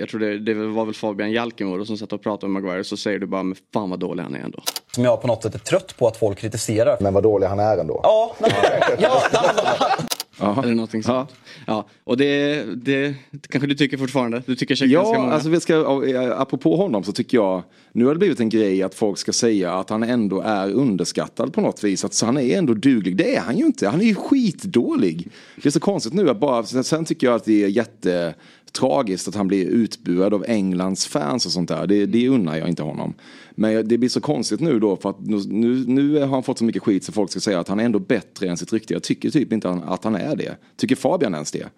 [0.00, 2.96] jag tror det, det var väl Fabian Jalkemo som satt och pratade om Maguire så
[2.96, 4.62] säger du bara men fan vad dålig han är ändå.
[4.94, 6.96] Som jag på något sätt är trött på att folk kritiserar.
[7.00, 8.00] Men vad dålig han är ändå.
[8.02, 8.50] Ja, nej,
[10.40, 11.30] ja, Eller någonting sånt.
[11.66, 11.88] Ja.
[12.04, 13.14] Och det, det
[13.48, 14.42] kanske du tycker fortfarande?
[14.46, 15.32] Du tycker säkert ganska Ja, många.
[15.32, 16.02] alltså vi ska,
[16.36, 19.72] apropå honom så tycker jag, nu har det blivit en grej att folk ska säga
[19.74, 22.04] att han ändå är underskattad på något vis.
[22.04, 23.16] Att så han är ändå duglig.
[23.16, 23.88] Det är han ju inte.
[23.88, 25.28] Han är ju skitdålig.
[25.56, 28.34] Det är så konstigt nu att bara, sen tycker jag att det är
[28.70, 31.86] jättetragiskt att han blir utbuad av Englands fans och sånt där.
[31.86, 33.14] Det, det unnar jag inte honom.
[33.50, 36.58] Men det blir så konstigt nu då för att nu, nu, nu har han fått
[36.58, 38.94] så mycket skit så folk ska säga att han är ändå bättre än sitt rykte.
[38.94, 40.56] Jag tycker typ inte att han är det.
[40.76, 41.68] Tycker Fabian ens det?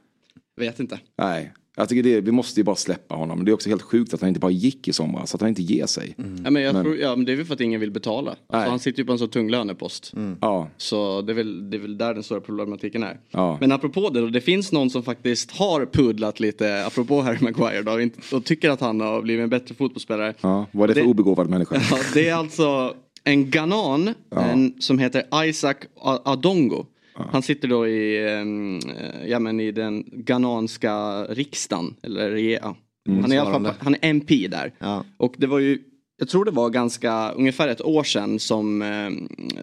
[0.57, 1.01] Vet inte.
[1.19, 3.45] Nej, jag tycker det, vi måste ju bara släppa honom.
[3.45, 5.63] Det är också helt sjukt att han inte bara gick i somras, att han inte
[5.63, 6.15] ger sig.
[6.45, 8.31] Ja, men jag Men- Tror, ja, men det är väl för att ingen vill betala.
[8.31, 10.13] Alltså, han sitter ju på en så tung lönepost.
[10.41, 10.69] Ja.
[10.77, 13.21] Så det är, väl, det är väl där den stora problematiken är.
[13.31, 13.59] Ja.
[13.61, 17.83] Men apropå det då, det finns någon som faktiskt har pudlat lite, apropå Harry Maguire
[17.83, 20.35] då, och tycker att han har blivit en bättre fotbollsspelare.
[20.41, 21.75] Ja, vad är det för Det- obegåvad människa?
[21.91, 25.75] Ja, det är alltså en ghanan en, som heter Isaac
[26.25, 26.87] Adongo.
[27.15, 31.95] Han sitter då i, ehm, eh, ja, men i den ghananska riksdagen.
[32.03, 32.77] Eller, ja.
[33.09, 34.73] han, är i alla fall, han är MP där.
[34.79, 35.05] Ja.
[35.17, 35.79] Och det var ju,
[36.19, 39.11] jag tror det var ganska, ungefär ett år sedan som eh,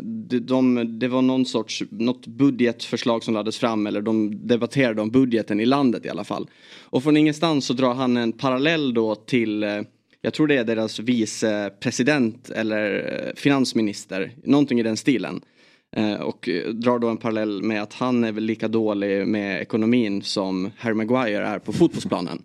[0.01, 5.09] de, de, det var någon sorts, något budgetförslag som lades fram eller de debatterade om
[5.09, 6.47] budgeten i landet i alla fall.
[6.81, 9.81] Och från ingenstans så drar han en parallell då till eh,
[10.21, 15.41] jag tror det är deras vicepresident eller eh, finansminister, någonting i den stilen.
[15.95, 19.61] Eh, och eh, drar då en parallell med att han är väl lika dålig med
[19.61, 22.43] ekonomin som Harry Maguire är på fotbollsplanen.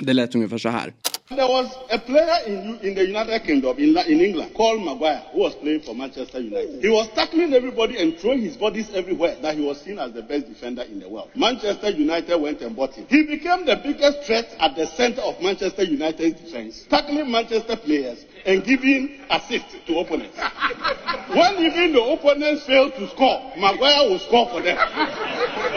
[0.00, 0.92] Det lät ungefär så här.
[1.28, 5.40] There was a player in, in the United Kingdom, in, in England, called Maguire, who
[5.40, 6.80] was playing for Manchester United.
[6.80, 10.22] He was tackling everybody and throwing his bodies everywhere that he was seen as the
[10.22, 11.28] best defender in the world.
[11.34, 13.06] Manchester United went and bought him.
[13.10, 18.24] He became the biggest threat at the center of Manchester United's defense, tackling Manchester players
[18.46, 20.38] and giving assists to opponents.
[21.28, 24.78] when even the opponents failed to score, Maguire would score for them.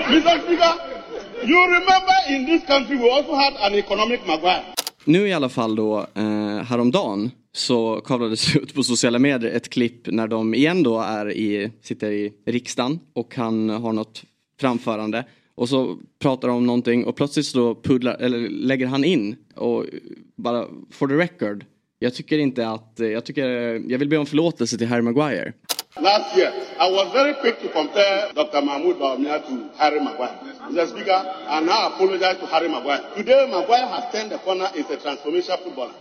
[0.07, 0.43] Mr.
[0.45, 1.00] Speaker,
[1.43, 4.63] you remember in this country we also had an economic Maguire.
[5.05, 10.07] Nu i alla fall då eh, häromdagen så kavlades ut på sociala medier ett klipp
[10.07, 14.23] när de igen då är i, sitter i riksdagen och han har något
[14.59, 15.25] framförande
[15.55, 19.85] och så pratar de om någonting och plötsligt så pudlar, eller lägger han in och
[20.35, 21.65] bara for the record
[22.03, 23.47] jag tycker inte att, jag tycker,
[23.91, 25.53] jag vill be om förlåtelse till Harry Maguire.
[25.99, 26.47] Last year,
[26.79, 28.61] I was very quick to compare Dr.
[28.61, 30.39] Mahmoud Bawumia to Harry Maguire.
[30.71, 30.87] Mr.
[30.87, 33.11] Speaker, I now apologize to Harry Maguire.
[33.13, 35.91] Today, Maguire has turned the corner, as a transformation footballer.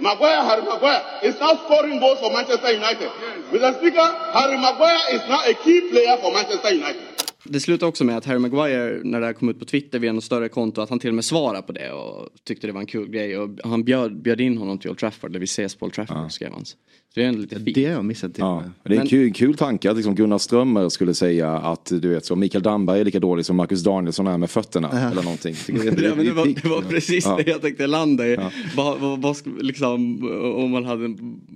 [0.00, 3.08] Maguire, Harry Maguire is now scoring goals for Manchester United.
[3.48, 3.72] Mr.
[3.80, 4.04] Speaker,
[4.36, 7.17] Harry Maguire is now a key player for Manchester United.
[7.44, 10.12] Det slutar också med att Harry Maguire, när det här kom ut på Twitter via
[10.12, 12.80] något större konto, att han till och med svarade på det och tyckte det var
[12.80, 13.38] en kul grej.
[13.38, 16.32] Och han bjöd, bjöd in honom till Old Trafford, där vi ses på Old Trafford,
[16.32, 16.64] skrev han.
[16.64, 16.76] Så
[17.14, 17.74] det är ändå lite fint.
[17.74, 18.40] Det har jag missat till.
[18.40, 21.92] Ja, det är en Men- kul, kul tanke att liksom Gunnar Strömmer skulle säga att
[22.00, 25.22] du vet så Mikael Damberg är lika dålig som Marcus Danielsson är med fötterna eller
[25.22, 25.54] någonting.
[25.66, 27.36] Det, Ja, men det, var, det var precis Ja.
[27.44, 28.36] det jag tänkte landa i.
[28.76, 30.22] Vad, vad, vad, liksom,
[30.56, 31.04] om, man hade,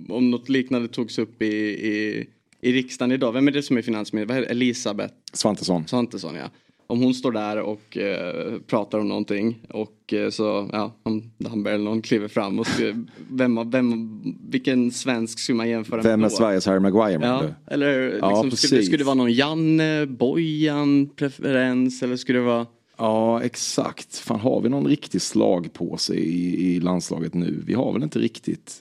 [0.09, 2.25] om något liknande togs upp i, i,
[2.63, 3.31] i riksdagen idag.
[3.31, 4.35] Vem är det som är finansminister?
[4.35, 4.51] Vad?
[4.51, 5.87] Elisabeth Svantesson.
[5.87, 6.49] Svantesson, ja.
[6.87, 11.73] Om hon står där och eh, pratar om någonting och eh, så, ja, om Damberg
[11.73, 12.93] eller någon kliver fram och ska,
[13.31, 16.35] vem, vem, vilken svensk skulle man jämföra med Vem är då?
[16.35, 17.73] Sveriges Harry Maguire Ja, du?
[17.73, 17.89] eller
[18.21, 18.85] Ja, liksom, skulle, precis.
[18.85, 22.65] skulle det vara någon Janne, Bojan preferens eller skulle det vara
[22.97, 24.15] Ja, exakt.
[24.17, 27.63] Fan, har vi någon riktig slagpåse i, i landslaget nu?
[27.65, 28.79] Vi har väl inte riktigt.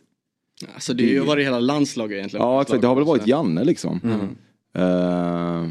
[0.74, 2.46] Alltså det har ju varit hela landslaget egentligen.
[2.46, 2.80] Ja, exakt.
[2.80, 4.00] Det har väl varit Janne liksom.
[4.04, 4.20] Mm.
[4.74, 5.68] Eh,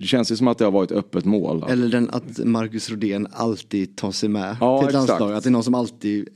[0.00, 1.64] Det känns ju som att det har varit öppet mål.
[1.68, 5.32] Eller den att Marcus Rodén alltid tar sig med Ja, till ett landslag.
[5.32, 6.28] Att det är någon som alltid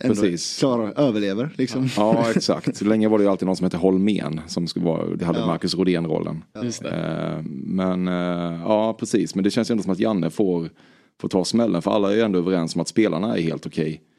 [0.59, 1.51] klarar, överlever.
[1.59, 1.88] Liksom.
[1.96, 5.07] Ja exakt, så länge var det ju alltid någon som hette Holmén som skulle vara,
[5.16, 5.46] det hade Ja.
[5.46, 6.44] Marcus Rodén-rollen.
[6.85, 10.70] Eh, Men eh, ja precis, men det känns ju ändå som att Janne får,
[11.20, 13.92] får ta smällen för alla är ju ändå överens om att spelarna är helt okej.
[13.94, 14.12] Eh,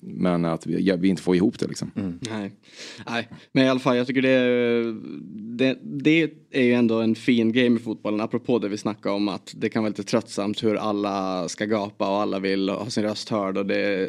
[0.00, 1.90] Men att vi, ja, vi inte får ihop det liksom.
[2.30, 2.52] Nej.
[3.06, 4.94] Nej, men i alla fall jag tycker det är,
[5.56, 8.20] det, det är ju ändå en fin grej med fotbollen.
[8.20, 12.10] Apropå det vi snackade om att det kan vara lite tröttsamt hur alla ska gapa
[12.10, 14.08] och alla vill ha sin röst hörd och det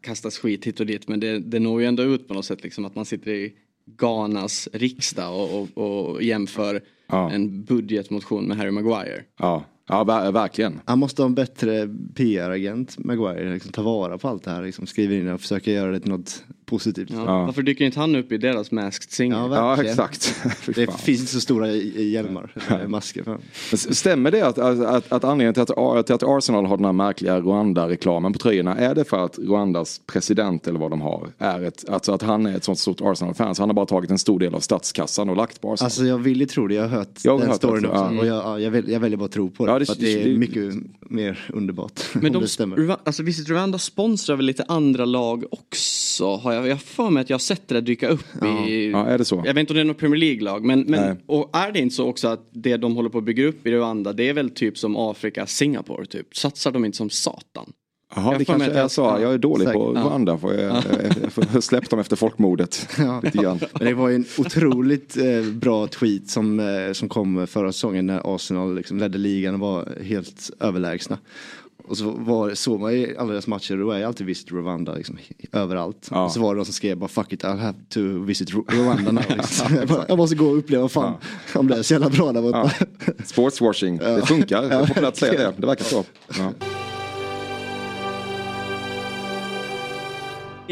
[0.00, 1.08] kastas skit hit och dit.
[1.08, 3.52] Men det, det når ju ändå ut på något sätt liksom att man sitter i
[3.98, 7.30] Ghanas riksdag och, och, och jämför Ja.
[7.30, 9.22] en budgetmotion med Harry Maguire.
[9.38, 10.80] Ja, ja ver- verkligen.
[10.84, 13.52] Han måste ha en bättre PR-agent, Maguire.
[13.54, 14.62] Liksom, ta vara på allt det här.
[14.62, 17.10] Liksom, skriva in och försöka göra det till något positivt.
[17.10, 17.44] Ja.
[17.44, 19.36] Varför dyker inte han upp i deras Masked Singer?
[19.36, 20.42] Ja, Ja exakt.
[20.74, 23.22] Det finns inte så stora hjälmar, eller masker.
[23.22, 23.94] För.
[23.94, 26.92] Stämmer det att, att, att, att anledningen till att, till att Arsenal har den här
[26.92, 31.62] märkliga Rwanda-reklamen på tröjorna, är det för att Rwandas president eller vad de har, är
[31.62, 34.18] ett, alltså att han är ett sånt stort Arsenal-fan så han har bara tagit en
[34.18, 35.86] stor del av statskassan och lagt på Arsenal?
[35.86, 38.10] Alltså jag vill ju tro det, jag har hört Jag har den hört storyn också.
[38.14, 38.20] ja.
[38.20, 39.72] Och jag, ja, jag, väl, jag väljer bara att tro på det.
[39.72, 42.00] Ja, det- för att det är det- mycket mer underbart.
[42.12, 42.96] Men de, det stämmer.
[43.04, 46.36] Alltså Visit Rwanda sponsrar väl lite andra lag också?
[46.36, 48.90] Har jag, jag har för mig att jag har sett det där dyka upp i...
[48.90, 49.42] Ja, är det så?
[49.46, 50.64] Jag vet inte om det är något Premier League-lag.
[50.64, 53.46] Men, men och är det inte så också att det de håller på att bygga
[53.46, 56.36] upp i Rwanda det är väl typ som Afrika, Singapore typ?
[56.36, 57.72] Satsar de inte som satan?
[58.14, 59.00] Jaha, Jag det får kanske är jag- så.
[59.20, 60.06] Jag är dålig på säkert.
[60.06, 60.38] Rwanda.
[60.38, 60.76] För jag,
[61.36, 62.88] jag, jag släppt dem efter folkmordet.
[63.32, 63.58] Grann.
[63.72, 68.06] Men det var ju en otroligt eh, bra tweet som, eh, som kom förra säsongen
[68.06, 71.18] när Arsenal liksom ledde ligan och var helt överlägsna.
[71.84, 74.94] Och så var, såg man i alla deras matcher, då är jag alltid visit Rwanda
[74.94, 75.18] liksom,
[75.52, 76.08] överallt.
[76.10, 76.24] Ja.
[76.24, 79.12] Och så var det de som skrev bara fuck it, I'll have to visit Rwanda
[79.12, 79.22] now.
[79.36, 79.76] Liksom.
[79.76, 81.14] jag, bara, jag måste gå och uppleva fan
[81.54, 82.70] om det är så jävla bra där borta.
[83.24, 84.62] Sportswashing, det funkar.
[84.62, 85.54] Är populärt att säga det.
[85.60, 86.04] Det verkar så.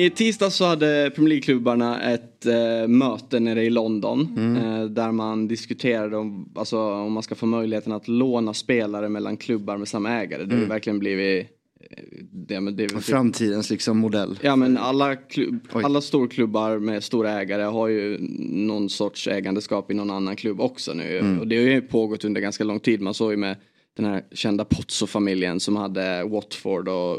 [0.01, 4.21] I tisdag så hade Premier League-klubbarna ett eh, möte nere i London.
[4.57, 9.37] Eh, där man diskuterade om, alltså, om man ska få möjligheten att låna spelare mellan
[9.37, 10.45] klubbar med samma ägare.
[10.45, 11.47] Det har ju verkligen blivit...
[11.91, 14.39] eh, Det, det, typ- Framtidens liksom modell.
[14.43, 15.85] Ja men alla, klubb, Oj.
[15.85, 20.95] alla storklubbar med stora ägare har ju någon sorts ägandeskap i någon annan klubb också
[20.95, 21.19] nu.
[21.19, 21.41] Mm.
[21.41, 23.01] Och det har ju pågått under ganska lång tid.
[23.01, 23.57] Man såg ju med
[23.97, 27.17] den här kända Pozzo-familjen som hade Watford och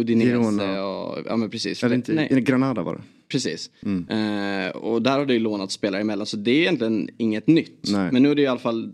[0.00, 0.86] Udinese Girona.
[0.86, 1.84] och ja men precis.
[1.84, 3.02] Eller inte, Nej, Granada var det.
[3.28, 3.70] precis.
[3.82, 4.08] Mm.
[4.08, 7.88] Eh, och där har det ju lånat spelare emellan så det är egentligen inget nytt.
[7.88, 8.12] Nej.
[8.12, 8.92] Men nu är det i alla fall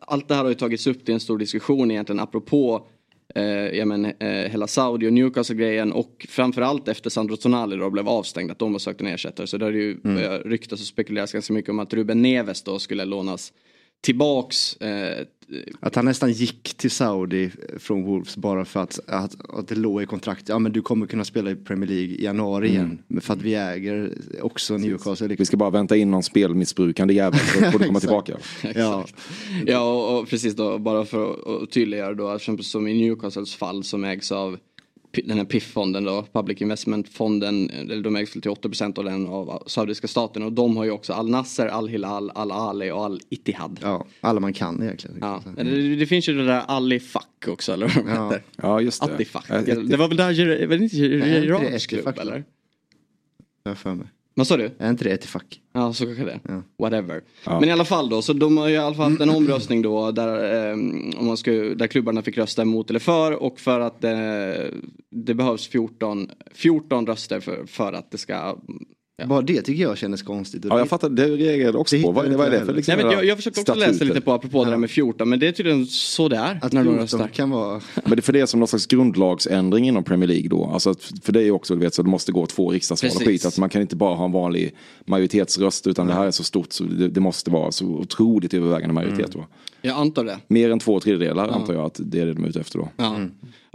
[0.00, 2.86] allt det här har ju tagits upp till en stor diskussion egentligen apropå
[3.34, 8.08] eh, ja, men, eh, hela Saudi och Newcastle-grejen och framförallt efter Sandro Tonali då blev
[8.08, 9.46] avstängd att de har sökt en ersättare.
[9.46, 10.38] Så det har ju mm.
[10.38, 13.52] ryktats och spekulerats ganska mycket om att Ruben Neves då skulle lånas
[14.00, 14.76] tillbaks.
[14.76, 15.24] Eh,
[15.80, 20.02] Att han nästan gick till Saudi från Wolves bara för att, att, att det låg
[20.02, 20.48] i kontraktet.
[20.48, 22.98] Ja men du kommer kunna spela i Premier League i januari igen.
[23.08, 25.26] Men för att vi äger också Newcastle.
[25.26, 25.46] Vi Liksom.
[25.46, 28.36] ska bara vänta in någon spelmissbrukande jävel så får du komma tillbaka.
[28.74, 29.04] Ja,
[29.66, 31.30] Ja och, och precis då bara för
[31.62, 34.58] att- tydliggöra då som- i Newcastles fall som ägs av
[35.24, 40.08] den här PIF-fonden då, Public Investment-fonden, eller de ägs till 80% av den av saudiska
[40.08, 43.78] staten och de har ju också Al Nasser, Al Hilal, Al Ali och Al Ittihad.
[43.82, 43.88] Ja.
[44.20, 45.20] ja, alla man kan egentligen.
[45.56, 48.24] Det, det finns ju det där Ali Fack också eller vad de Ja.
[48.30, 48.42] heter.
[48.56, 49.14] Ja, just det.
[49.14, 49.44] Attifack.
[49.48, 52.44] Ja, ett- Det var väl där, var det inte Gerards klubb eller?
[53.62, 54.06] Jag har för mig.
[54.38, 54.70] Vad sa du?
[54.78, 55.60] Är inte det ett fack?
[55.72, 56.40] Ja, så kanske det.
[56.48, 56.62] Ja.
[56.78, 57.22] Whatever.
[57.44, 57.60] Ja.
[57.60, 59.82] Men i alla fall då, så de har ju i alla fall haft en omröstning
[59.82, 60.72] då där, eh,
[61.18, 64.10] om man ska, där klubbarna fick rösta emot eller för och för att eh,
[65.10, 68.56] det behövs 14, 14 röster för, för att det ska...
[69.18, 69.26] Ja.
[69.26, 70.64] Bara det tycker jag kändes konstigt.
[70.68, 71.08] Ja, jag fattar.
[71.08, 72.12] Det reagerade också Det på.
[72.12, 74.06] Vad, vad är det jag för liksom Nej, men jag, jag försökte också läsa statuter?
[74.14, 76.72] lite på apropå det där med 14 men det är tydligen så det är Att
[76.72, 77.28] när de 14 röstar.
[77.28, 77.80] kan vara...
[77.94, 80.64] Men det är för det är som någon slags grundlagsändring inom Premier League då.
[80.64, 83.08] Alltså att, för det är ju också, du vet, så det måste gå två riksdagsval
[83.08, 83.28] och Precis.
[83.28, 83.46] skit.
[83.46, 84.74] Att man kan inte bara ha en vanlig
[85.04, 88.94] majoritetsröst utan det här är så stort så det, det måste vara så otroligt övervägande
[88.94, 89.46] majoritet då.
[89.82, 90.38] Jag antar det.
[90.48, 92.88] Mer än två tredjedelar antar jag att det är det de är ute efter då.
[92.96, 93.16] Ja.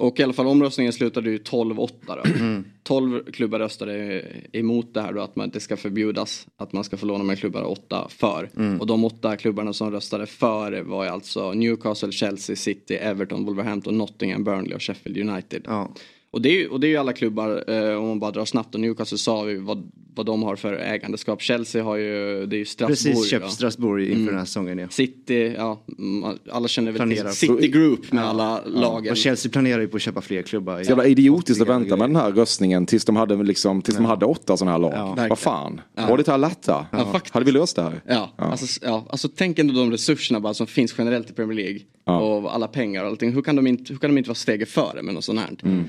[0.02, 2.24] Och i alla fall omröstningen slutade ju 12-8 då.
[2.84, 6.98] 12 klubbar röstade emot det här då att man, det ska förbjudas att man ska
[6.98, 8.50] få låna med klubbar 8 för.
[8.80, 14.44] Och de åtta klubbarna som röstade för var alltså Newcastle, Chelsea, City, Everton, Wolverhampton, Nottingham,
[14.44, 15.62] Burnley och Sheffield United.
[15.66, 15.92] Ja.
[16.32, 18.76] Och det, är, och det är ju alla klubbar, eh, om man bara drar snabbt
[18.76, 21.42] och Newcastle sa vi vad, vad de har för ägandeskap.
[21.42, 22.98] Chelsea har ju, det är ju Strasbourg.
[23.16, 23.50] Precis köpt ja.
[23.52, 24.26] Strasbourg inför Mm.
[24.26, 24.88] den här säsongen ja.
[24.90, 27.30] City, ja, mm, alla känner väl Planerar.
[27.30, 29.12] till City Group med alla lagen.
[29.12, 30.80] Och Chelsea planerar ju på att köpa fler klubbar.
[30.80, 34.26] jävla idiotiskt att vänta med den här röstningen tills de hade, liksom, tills de hade
[34.26, 35.28] åtta sådana här lag.
[35.30, 36.08] Vad fan, Ja.
[36.08, 36.86] var det till Alatta?
[36.92, 37.20] Ja.
[37.32, 38.02] Hade vi löst det här?
[38.08, 41.80] Ja, Alltså, ja, alltså tänk ändå de resurserna bara som finns generellt i Premier League.
[42.04, 43.32] Och alla pengar och allting.
[43.34, 45.50] Hur kan de inte, hur kan de inte vara steget före med något sånt här?
[45.64, 45.84] Mm.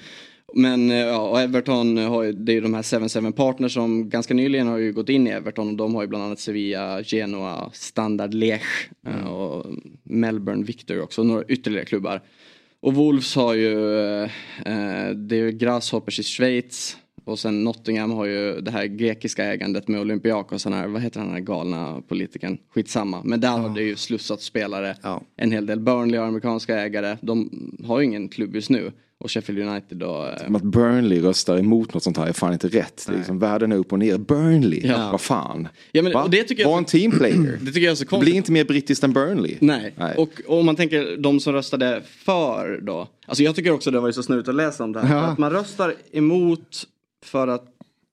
[0.54, 4.08] Men eh, ja, och Everton har ju, det är ju de här 7-7 partners som
[4.08, 7.02] ganska nyligen har ju gått in i Everton och de har ju bland annat Sevilla,
[7.02, 9.66] Genoa, Standard Liège eh, och
[10.02, 12.22] Melbourne Victory också, några ytterligare klubbar.
[12.80, 18.24] Och Wolves har ju, eh, det är ju Grasshoppers i Schweiz och sen Nottingham har
[18.24, 22.58] ju det här grekiska ägandet med Olympiakos, här, vad heter den här galna politikern?
[22.74, 23.22] Skitsamma.
[23.24, 24.96] Men där har det ju slussat spelare.
[25.36, 27.16] En hel del Burnley har amerikanska ägare.
[27.20, 27.50] De
[27.84, 28.92] har ju ingen klubb just nu.
[29.22, 30.26] Och Sheffield United då.
[30.38, 33.04] eh, Som att Burnley röstar emot något sånt här är fan inte rätt.
[33.06, 34.18] Det är liksom världen är upp och ner.
[34.18, 35.08] Burnley, Ja.
[35.12, 35.68] vad fan.
[35.92, 36.28] Ja, men, Va?
[36.30, 37.58] det tycker jag Var en teamplayer.
[37.60, 38.30] Det tycker jag är så konstigt.
[38.30, 39.56] Bli inte mer brittiskt än Burnley.
[39.60, 39.94] Nej.
[40.16, 43.08] Och, och om man tänker de som röstade för då.
[43.26, 45.16] Alltså jag tycker också det var ju så snurrigt att läsa om det här.
[45.16, 45.22] Ja.
[45.22, 46.84] Att man röstar emot
[47.24, 47.64] för att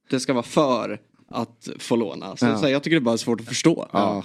[0.10, 1.00] det ska vara för
[1.32, 2.38] att få låna.
[2.38, 2.58] Så, Ja.
[2.58, 3.88] så här, jag tycker det är bara svårt att förstå.
[3.94, 4.24] Ja.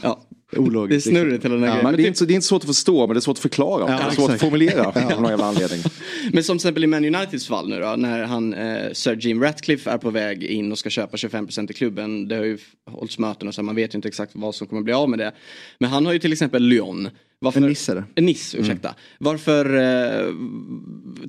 [0.57, 1.07] Ologiskt.
[1.07, 2.63] Det är snurrigt hela den här Ja, men det, är inte det är inte svårt
[2.63, 3.85] att förstå men det är svårt att förklara.
[3.93, 5.15] Ja, det är svårt att formulera Ja.
[5.15, 5.81] av någon jävla anledning.
[6.33, 9.43] Men som till exempel i Man Uniteds fall nu då, när han, eh, Sir Jim
[9.43, 12.29] Ratcliffe är på väg in och ska köpa 25% i klubben.
[12.29, 12.59] Det har ju
[12.91, 15.19] hållits möten och så, man vet ju inte exakt vad som kommer bli av med
[15.19, 15.33] det.
[15.79, 17.09] Men han har ju till exempel Lyon.
[17.39, 18.05] Varför, Nice är det.
[18.15, 18.95] En Nice, ursäkta.
[19.19, 20.27] Varför, eh,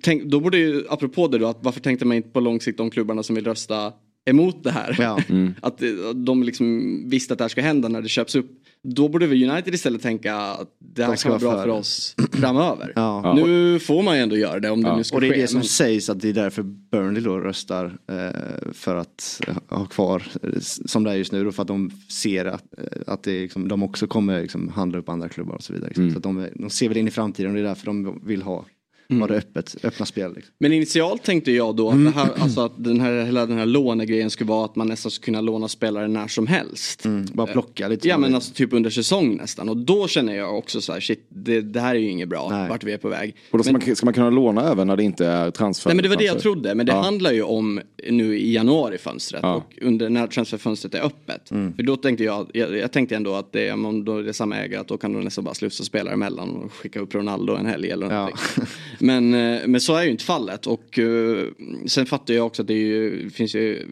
[0.02, 2.78] tänk, då borde ju, apropå det då, att varför tänkte man inte på lång sikt
[2.78, 3.94] de klubbarna som vill rösta
[4.26, 4.96] emot det här?
[5.00, 5.20] Ja.
[5.62, 8.52] Att eh, de liksom visste att det här ska hända när det köps upp.
[8.88, 11.70] Då borde väl United istället tänka att det här De ska kan vara bra för
[11.70, 12.94] för oss framöver.
[12.96, 13.34] Ja.
[13.36, 15.42] Nu får man ju ändå göra det om det nu ska Och det är ske.
[15.42, 19.78] det som men- sägs att det är därför Burnley då röstar eh, för att eh,
[19.78, 21.44] ha kvar eh, som det är just nu.
[21.44, 22.64] Då, för att de ser att,
[23.08, 25.88] att det är liksom, de också kommer liksom, handla upp andra klubbar och så vidare.
[25.88, 26.04] Liksom.
[26.04, 26.14] Mm.
[26.14, 28.42] Så att de, de ser väl in i framtiden och det är därför de vill
[28.42, 28.66] ha,
[29.10, 29.22] Mm.
[29.22, 30.34] ha det öppet, öppna spel.
[30.36, 30.54] Liksom.
[30.60, 33.66] Men initialt tänkte jag då att, det här, alltså att den här, hela den här
[33.66, 37.04] lånegrejen skulle vara att man nästan skulle kunna låna spelare när som helst.
[37.34, 38.08] Bara plocka lite.
[38.08, 39.70] Ja men alltså typ under säsong nästan.
[39.70, 42.68] Och då känner jag också så här, shit det, det här är ju inget bra
[42.70, 43.36] vart vi är på väg.
[43.52, 45.90] Och då ska, Men- man, ska man kunna låna även när det inte är transfer?
[45.90, 46.76] Nej men det var det jag trodde.
[46.76, 47.02] Men det Ja.
[47.02, 49.56] handlar ju om nu i januari-fönstret Ja.
[49.56, 51.52] och under när transferfönstret är öppet.
[51.52, 51.74] Mm.
[51.76, 54.58] För då tänkte jag, jag, jag tänkte ändå att det, om då är det samma
[54.58, 57.66] ägare att då kan de nästan bara slussa spelare emellan och skicka upp Ronaldo en
[57.66, 58.38] helg eller någonting.
[59.00, 61.46] Men, eh, men så är ju inte fallet och eh,
[61.86, 63.88] sen fattar jag också att det ju, finns ju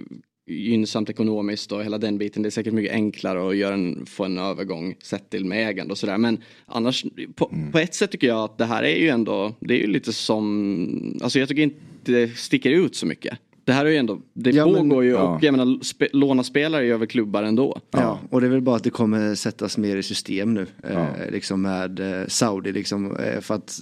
[0.47, 2.43] gynnsamt ekonomiskt och hela den biten.
[2.43, 5.91] Det är säkert mycket enklare att göra en, få en övergång sett till med ägande
[5.91, 6.17] och sådär.
[6.17, 7.71] Men annars, på, Mm.
[7.71, 10.13] på ett sätt tycker jag att det här är ju ändå, det är ju lite
[10.13, 13.37] som, alltså jag tycker inte det sticker ut så mycket.
[13.65, 15.35] Det här är ju ändå, det Ja, men- pågår ju ja.
[15.35, 17.79] och jag menar spe, låna spelare över klubbar ändå.
[17.91, 20.67] Ja, och det är väl bara att det kommer sättas mer i system nu.
[20.83, 23.15] Eh, liksom med eh, Saudi liksom.
[23.17, 23.79] Eh, för att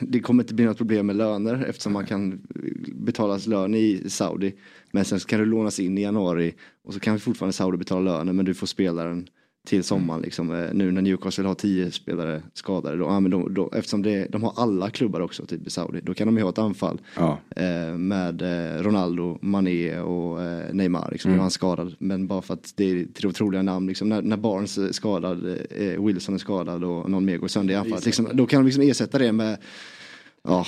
[0.00, 2.40] det kommer inte bli något problem med löner eftersom man kan
[2.94, 4.54] betalas lön i Saudi.
[4.90, 6.54] Men sen så kan du lånas in i januari
[6.84, 9.26] och så kan vi fortfarande Saudi betala lönen men du får spelaren
[9.66, 10.54] till sommaren liksom.
[10.54, 12.96] Eh, nu när Newcastle har tio spelare skadade.
[12.96, 16.00] Då, ja, men då, då, eftersom det, de har alla klubbar också typ i Saudi.
[16.02, 17.00] Då kan de ju ha ett anfall
[17.56, 21.08] eh, med eh, Ronaldo, Mané och eh, Neymar.
[21.12, 21.36] Liksom, Mm.
[21.36, 21.94] Nu är han skadad.
[21.98, 23.86] Men bara för att det är tre otroliga namn.
[23.86, 27.74] Liksom, när, när Barnes är skadad, eh, Wilson är skadad och någon mer går sönder
[27.74, 28.06] i anfallet.
[28.06, 29.58] Liksom, då kan de liksom ersätta det med
[30.48, 30.66] ja,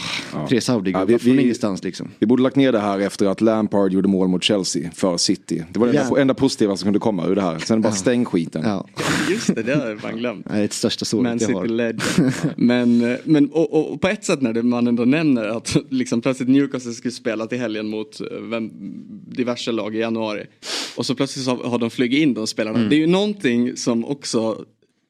[0.48, 2.08] tre Saudi-gubbar vi- från vi- ingenstans liksom.
[2.18, 5.64] Vi borde lagt ner det här efter att Lampard gjorde mål mot Chelsea för City.
[5.72, 6.02] Det var det Ja.
[6.02, 7.58] enda, enda positiva som kunde komma ur det här.
[7.58, 8.62] Sen bara stäng skiten.
[8.64, 8.86] Ja.
[9.30, 10.46] Just det, det har jag fan glömt.
[10.48, 11.66] Det är ett största såret jag City har.
[11.66, 12.02] Legend.
[12.56, 16.20] men eh, men och, och, på ett sätt när det, man ändå nämner att liksom
[16.20, 18.70] plötsligt Newcastle skulle spela till helgen mot eh, vem,
[19.28, 20.44] diverse lag i januari.
[20.96, 22.76] Och så plötsligt så har de flugit in de spelarna.
[22.78, 22.90] Mm.
[22.90, 24.64] Det är ju någonting som också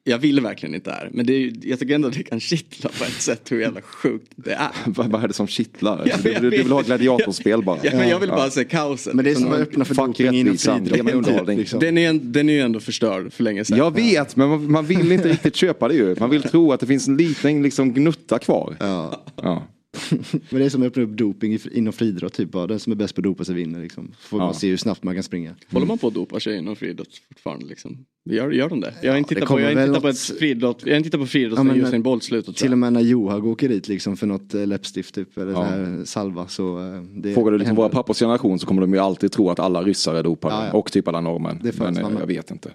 [0.07, 1.09] jag vill verkligen inte är.
[1.11, 3.81] Men det är, jag tycker ändå att det kan kittla på ett sätt hur jävla
[3.81, 4.69] sjukt det är.
[4.85, 6.03] Vad, vad är det som kittlar?
[6.05, 7.77] Ja, du, du, du vill ha gladiatorspel bara.
[7.83, 9.13] Ja, men jag vill bara se kaoset.
[9.13, 9.61] Men det är som Liksom.
[9.61, 11.57] att öppna för doping inom mig friidrotten.
[11.57, 11.79] Liksom.
[11.79, 13.77] Den är, den är ju ändå förstörd för länge sedan.
[13.77, 16.15] Jag vet, men man, man vill inte riktigt köpa det ju.
[16.19, 18.75] Man vill tro att det finns en liten liksom, gnutta kvar.
[18.79, 19.25] Ja.
[19.35, 19.67] Ja.
[20.49, 22.33] Men det är som att öppna upp doping inom friidrott.
[22.33, 23.81] Typ, bara, den som är bäst på att dopa sig vinner.
[23.81, 24.11] Liksom.
[24.19, 24.45] Får Ja.
[24.45, 25.55] man se hur snabbt man kan springa.
[25.71, 28.05] Håller man på att dopa sig inom friidrott fortfarande liksom?
[28.29, 28.93] Gör, gör de det?
[29.03, 31.19] Jag har inte tittat på, jag inte tittat på ett friidrott, jag har inte tittat
[31.21, 32.57] på friidrott Ja, sen men Usain Bolt slutade.
[32.57, 36.05] Till och med när Johag åker dit liksom för något eh, läppstift typ, eller Ja.
[36.05, 39.31] salva så eh, det Frågar du liksom våra pappors generation så kommer de ju alltid
[39.31, 40.55] tro att alla ryssar är dopade.
[40.55, 40.73] Ja, ja.
[40.73, 41.59] Och typ alla norrmän.
[41.63, 42.71] Men man eh, jag vet inte.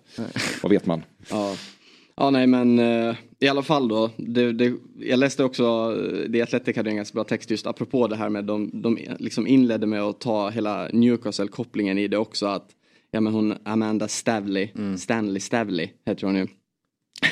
[0.63, 1.03] Vad vet man?
[1.31, 1.55] Ja.
[2.21, 4.11] Ja nej men eh, i alla fall då.
[4.17, 8.07] Det, det, jag läste också, eh, det Atletic hade en ganska bra text just apropå
[8.07, 12.47] det här med de, de liksom inledde med att ta hela Newcastle-kopplingen i det också
[12.47, 12.71] att
[13.11, 14.99] ja men hon Amanda Stavley, Mm.
[14.99, 16.47] Stanley Stavley heter hon ju.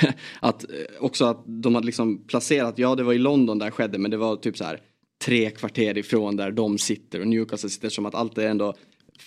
[0.41, 0.69] att eh,
[1.01, 4.17] också att de hade liksom placerat, ja det var i London där skedde men det
[4.17, 4.81] var typ så här
[5.25, 8.75] tre kvarter ifrån där de sitter och Newcastle sitter som att allt är ändå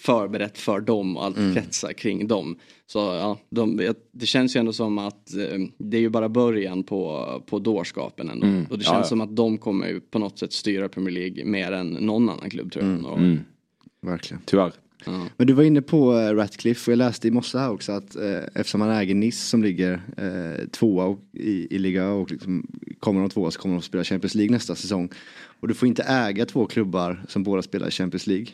[0.01, 1.53] förberett för dem och allt Mm.
[1.53, 2.55] kretsar kring dem.
[2.87, 6.83] Så ja, de, det känns ju ändå som att eh, det är ju bara början
[6.83, 8.47] på, på dårskapen ändå.
[8.47, 8.65] Mm.
[8.69, 9.09] Och det Ja, känns ja.
[9.09, 12.49] som att de kommer ju på något sätt styra Premier League mer än någon annan
[12.49, 13.05] klubb tror jag.
[13.05, 13.39] Och, Mm.
[14.01, 14.41] Verkligen.
[14.45, 14.71] Tyvärr.
[15.05, 15.27] ja.
[15.37, 18.15] Men du var inne på eh, Ratcliffe och jag läste i morse här också att
[18.15, 22.67] eh, eftersom han äger Nice som ligger eh, tvåa och, i, i liga och liksom,
[22.99, 25.09] kommer de tvåa så kommer de att spela Champions League nästa säsong.
[25.59, 28.47] Och du får inte äga två klubbar som båda spelar Champions League.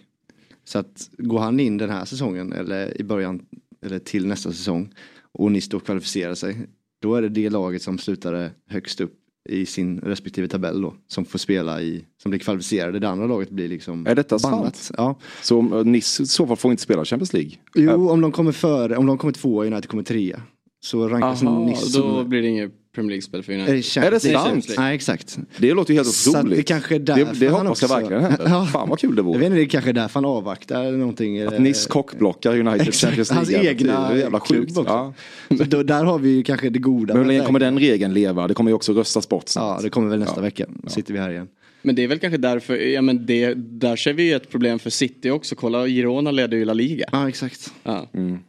[0.67, 3.41] Så att går han in den här säsongen eller i början
[3.85, 4.93] eller till nästa säsong
[5.31, 6.67] och då kvalificerar sig.
[7.01, 9.13] Då är det det laget som slutade högst upp
[9.49, 10.93] i sin respektive tabell då.
[11.07, 12.99] Som får spela i, som blir kvalificerade.
[12.99, 14.75] Det andra laget blir liksom Är detta bannat.
[14.75, 14.97] sant?
[14.97, 15.19] Ja.
[15.41, 17.51] Så om, eh, Nice i så fall får inte spela Champions League?
[17.75, 20.41] Jo, om de kommer före, om de kommer tvåa och United kommer trea.
[20.79, 22.29] Så rankas Aha, Nice då som...
[22.29, 23.75] blir det inget Premier League-spel för Är United.
[23.75, 24.65] det Champions Är det sant?
[24.77, 25.37] Nej, exakt.
[25.57, 26.57] Det låter ju helt Så otroligt.
[26.57, 28.45] det kanske är det, därför det han hoppas jag också- verkligen händer.
[28.49, 28.65] Ja.
[28.65, 29.37] Fan vad kul det Jag vore.
[29.39, 31.41] vet inte, det är kanske är därför han avvaktar eller någonting.
[31.41, 33.57] Att Nice kockblockar United Exakt, Champions League.
[33.57, 34.09] hans egna.
[34.09, 34.77] Det är jävla klubb sjukt.
[34.77, 35.13] också.
[35.49, 35.65] Ja.
[35.65, 37.13] Då, där har vi ju kanske det goda.
[37.13, 38.47] Men hur länge kommer den regeln leva?
[38.47, 39.77] Det kommer ju också röstas bort snart.
[39.77, 40.41] Ja, det kommer väl nästa Ja.
[40.41, 40.65] vecka.
[40.87, 41.47] Sitter vi här igen.
[41.81, 44.79] Men det är väl kanske därför, ja men det, där ser vi ju ett problem
[44.79, 45.55] för City också.
[45.55, 47.05] Kolla, Girona leder ju La Liga.
[47.11, 47.73] Ja, exakt.
[47.83, 48.07] Ja.
[48.13, 48.39] Mm.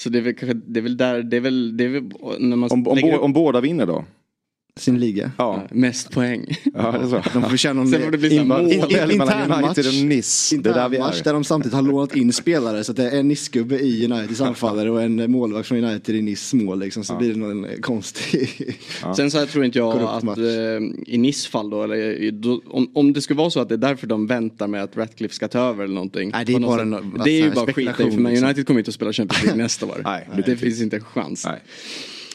[0.00, 2.02] Så det är väl kanske, det är väl där, det är väl, det är väl
[2.38, 4.04] när man Om, om, bo, upp om båda vinner då?
[4.76, 5.30] Sin liga.
[5.38, 6.46] Ja, mest poäng.
[6.74, 7.22] ja det är så.
[7.40, 8.72] De får känna om Sen får det bli in- mål.
[8.72, 9.64] in- mellan intern match.
[9.78, 10.56] United och Nice.
[10.56, 11.24] Det är där vi match är.
[11.24, 14.40] där de samtidigt har lånat in spelare så att det är en Nice-gubbe i Uniteds
[14.40, 17.04] anfallare och en målvakt från United i Nice mål liksom.
[17.04, 18.76] Så blir det någon konstig...
[19.16, 20.38] Sen så här tror inte jag att match.
[20.38, 20.80] eh,
[21.14, 23.76] i Nice fall då, eller då, om, om det skulle vara så att det är
[23.76, 26.30] därför de väntar med att Ratcliffe ska ta över eller någonting.
[26.34, 26.86] Nej, det är på något bara sätt.
[26.86, 28.46] en- alltså, det är ju en bara skit i, för Man liksom.
[28.46, 30.00] United kommer inte att spela Champions League nästa år.
[30.04, 30.56] Nej, det nej.
[30.56, 31.44] finns inte en chans.
[31.46, 31.60] Nej.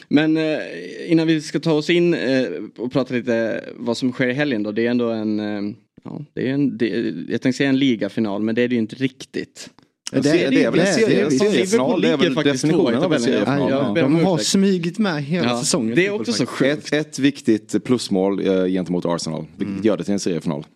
[0.08, 0.58] Men eh,
[1.06, 2.46] innan vi ska ta oss in eh,
[2.78, 4.72] och prata lite vad som sker i helgen då.
[4.72, 6.88] Det är ändå en, eh, ja, det är en det,
[7.28, 9.70] jag tänkte säga en ligafinal men det är det ju inte riktigt.
[10.12, 10.86] Det, Det är- det är väl en
[11.30, 13.70] seriefinal, det är väl definitionen av en seriefinal.
[13.70, 15.94] Ja, Ja, De har smugit med hela Ja, säsongen.
[15.96, 16.92] det är också så sjukt.
[16.92, 19.84] Ett, ett viktigt plusmål gentemot Arsenal, vilket Mm.
[19.86, 20.66] gör det till en seriefinal.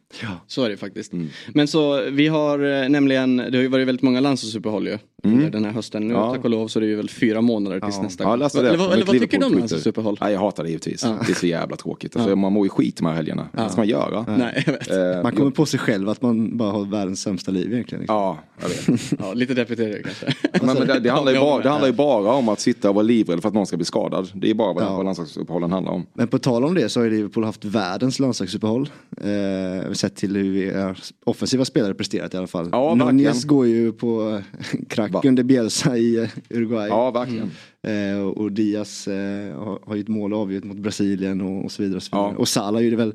[0.46, 1.12] Så är det faktiskt.
[1.12, 1.28] Mm.
[1.54, 4.98] Men så vi har nämligen, det har ju varit väldigt många landslagsuppehåll ju.
[5.22, 6.02] Under Den här hösten.
[6.08, 6.26] Nu Mm.
[6.26, 6.34] Ja.
[6.34, 8.62] tack och lov så är det ju väl fyra månader tills nästa Ja, jag läste
[8.62, 8.68] det.
[8.68, 9.58] Eller, vad- eller vad tycker du om Liverpool-Twitter.
[9.58, 10.18] landslagsuppehåll?
[10.20, 11.00] Nej, jag hatar det givetvis.
[11.02, 12.16] Det är så jävla tråkigt.
[12.16, 13.48] Alltså, Man mår ju skit de här helgerna.
[13.52, 14.24] Vad ska man göra?
[14.38, 14.90] Nej, jag vet.
[14.90, 18.00] Eh, Man kommer på sig själv att man bara har världens sämsta liv egentligen.
[18.00, 18.16] Liksom.
[18.16, 19.12] Ja, jag vet.
[19.18, 20.26] Ja, lite deppigt är det kanske.
[20.62, 21.70] Men, men det, det, handlar ju Ja, bara, det ja.
[21.70, 24.28] handlar ju bara om att sitta och vara livrädd för att någon ska bli skadad.
[24.34, 24.96] Det är bara vad, Ja.
[24.96, 26.06] vad landslagsuppehållen handlar om.
[26.14, 28.90] Men på tal om det så har ju Liverpool haft världens landslagsuppehåll.
[29.20, 32.68] Eh, sett till hur vi är offensiva spelare presterat i alla fall.
[32.72, 34.42] Ja, Nunez går ju på
[34.88, 35.22] krack Va?
[35.24, 36.88] under Bielsa i eh, Uruguay.
[36.88, 37.50] Ja, verkligen.
[37.82, 41.82] Eh, och Diaz eh, har, har ju ett mål avgjort mot Brasilien och, och så
[41.82, 41.96] vidare.
[41.96, 42.32] Och, så vidare.
[42.32, 42.38] Ja.
[42.38, 43.14] och Salah gjorde väl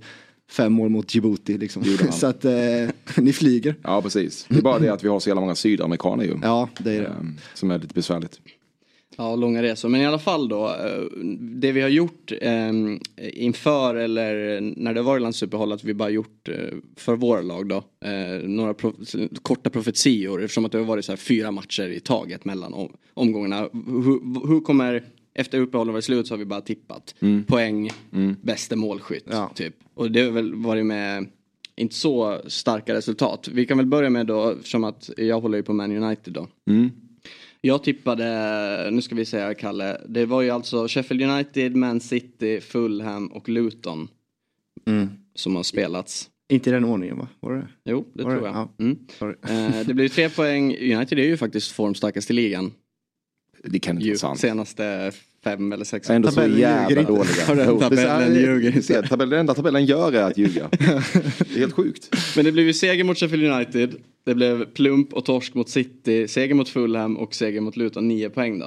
[0.52, 1.84] fem mål mot Djibouti liksom.
[2.12, 2.54] så att eh,
[3.18, 3.76] ni flyger.
[3.84, 4.46] Ja, precis.
[4.50, 6.40] Det är bara det att vi har så jävla många sydamerikaner ju.
[6.42, 7.08] Ja, det är det.
[7.08, 8.40] Ehm, Som är lite besvärligt.
[9.18, 9.90] Ja, långa resor.
[9.90, 10.68] Men i alla fall då.
[10.68, 11.04] eh,
[11.40, 12.70] Det vi har gjort eh,
[13.34, 16.56] inför eller när det var landslagsuppehåll att vi bara gjort eh,
[16.96, 17.76] för våra lag då.
[18.06, 18.94] Eh, några pro
[19.42, 22.94] korta profetior eftersom att det har varit så här fyra matcher i taget mellan om
[23.14, 23.70] omgångarna.
[23.88, 25.04] Hur, hur kommer
[25.34, 27.16] efter uppehållet var slut så har vi bara tippat.
[27.48, 27.90] Poäng,
[28.42, 29.26] bästa målskytt.
[29.30, 29.52] Ja.
[29.56, 29.76] Typ.
[29.94, 31.28] Och det har väl varit med
[31.78, 33.50] inte så starka resultat.
[33.54, 36.48] Vi kan väl börja med då, eftersom att jag håller ju på Man United då.
[37.66, 42.62] Jag tippade, nu ska vi säga Kalle, det var ju alltså Sheffield United, Man City,
[42.62, 44.08] Fulham och Luton.
[44.86, 45.10] Mm.
[45.36, 46.30] Som har spelats.
[46.50, 47.28] Inte i den ordningen va?
[47.40, 47.68] Var det det?
[47.92, 48.38] Jo, det Var det?
[48.38, 48.56] tror jag.
[48.56, 48.70] Ja.
[48.80, 49.72] Mm.
[49.72, 50.78] Eh, det blir tre poäng.
[50.96, 52.72] United är ju faktiskt formstarkast i ligan.
[53.64, 54.40] Det kan inte vara sant.
[54.40, 55.12] senaste
[55.46, 57.56] fem eller sex Ändå så Tabellen jävla ljuger dåliga.
[57.56, 59.02] Det så tabellen ljuger inte.
[59.08, 60.70] tabellen, Det enda tabellen gör är att ljuga.
[60.80, 62.16] Det är helt sjukt.
[62.36, 63.96] Men det blev ju seger mot Sheffield United.
[64.26, 68.08] Det blev plump och torsk mot City, seger mot Fulham och seger mot Luton.
[68.08, 68.66] Nio poäng då.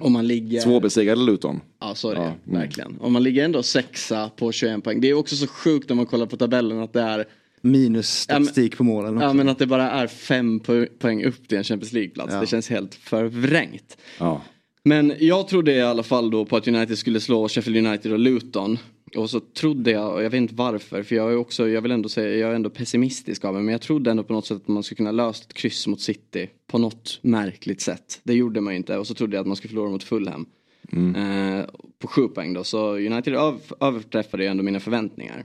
[0.00, 0.60] Om man ligger...
[0.60, 1.60] Svårbesegrade Luton.
[1.80, 2.60] Ja så är det Ja, mm.
[2.60, 2.98] verkligen.
[3.00, 5.00] Om man ligger ändå sexa på 21 poäng.
[5.00, 7.24] Det är också så sjukt när man kollar på tabellen att det är
[7.60, 9.26] Minus statistik på målen också.
[9.26, 12.34] Ja men att det bara är fem po- poäng upp till en Champions League-plats.
[12.34, 12.40] Ja.
[12.40, 13.98] Det känns helt förvrängt.
[14.18, 14.42] Ja.
[14.82, 18.18] Men jag trodde i alla fall då på att United skulle slå Sheffield United och
[18.18, 18.78] Luton.
[19.16, 21.90] Och så trodde jag, och jag vet inte varför, för jag är också, jag vill
[21.90, 23.62] ändå säga, jag är ändå pessimistisk av mig.
[23.62, 26.00] Men jag trodde ändå på något sätt att man skulle kunna lösa ett kryss mot
[26.00, 26.50] City.
[26.66, 28.20] På något märkligt sätt.
[28.22, 28.98] Det gjorde man ju inte.
[28.98, 30.46] Och så trodde jag att man skulle förlora mot Fulham.
[30.92, 31.64] Eh,
[31.98, 32.64] på sju poäng då.
[32.64, 35.44] Så United öv, överträffade ju ändå mina förväntningar.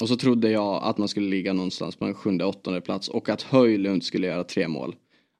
[0.00, 3.08] Och så trodde jag att man skulle ligga någonstans på en sjunde, åttonde plats.
[3.08, 4.94] Och att Höjlund skulle göra tre mål.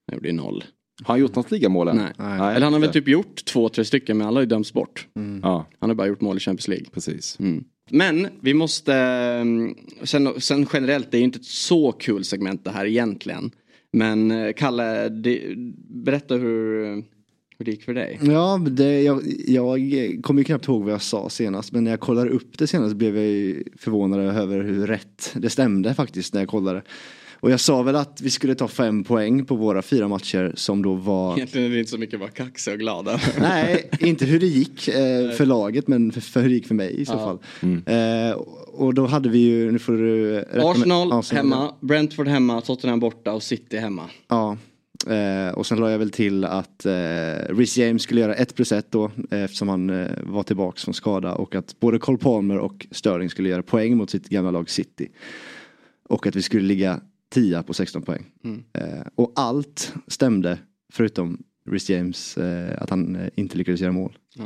[0.06, 0.64] Han gjorde ju noll.
[1.06, 1.96] Har han gjort något ligamål än?
[1.96, 2.12] Nej.
[2.18, 5.06] Eller han har väl typ gjort två, tre stycken men alla har ju dömts bort.
[5.42, 6.86] Ja, Han har bara gjort mål i Champions League.
[6.92, 7.36] precis.
[7.40, 7.64] Mm.
[7.90, 12.64] Men vi måste, mm, sen, sen generellt, det är ju inte ett så kul segment
[12.64, 13.50] det här egentligen.
[13.92, 15.42] Men eh, Kalle, det,
[15.88, 16.84] berätta hur,
[17.58, 18.18] hur det gick för dig.
[18.22, 19.80] Ja, det, jag, jag
[20.22, 22.96] kommer ju knappt ihåg vad jag sa senast men när jag kollade upp det senast
[22.96, 26.82] blev jag ju förvånad över hur rätt det stämde faktiskt när jag kollade.
[27.42, 30.82] Och jag sa väl att vi skulle ta fem poäng på våra fyra matcher som
[30.82, 33.20] då var Egentligen är det inte så mycket att vara kaxig och glad.
[33.40, 36.74] Nej, inte hur det gick eh, för laget men för, för hur det gick för
[36.74, 37.38] mig i så fall.
[37.86, 38.36] Eh,
[38.66, 43.32] och då hade vi ju, nu får du Arsenal Arsenal, hemma, Brentford hemma, Tottenham borta
[43.32, 44.02] och City hemma.
[44.28, 44.56] Ja.
[45.06, 46.92] Eh, och sen la jag väl till att eh,
[47.48, 50.94] Rhys James skulle göra 1 plus 1 då eh, eftersom han eh, var tillbaks från
[50.94, 54.70] skada och att både Cole Palmer och Sterling skulle göra poäng mot sitt gamla lag
[54.70, 55.08] City.
[56.08, 57.00] Och att vi skulle ligga
[57.32, 58.24] 10 på 16 poäng.
[58.72, 60.58] Eh, och allt stämde
[60.92, 61.38] förutom
[61.70, 64.18] Rhys James, eh, att han eh, inte lyckades göra mål.
[64.34, 64.44] Ja.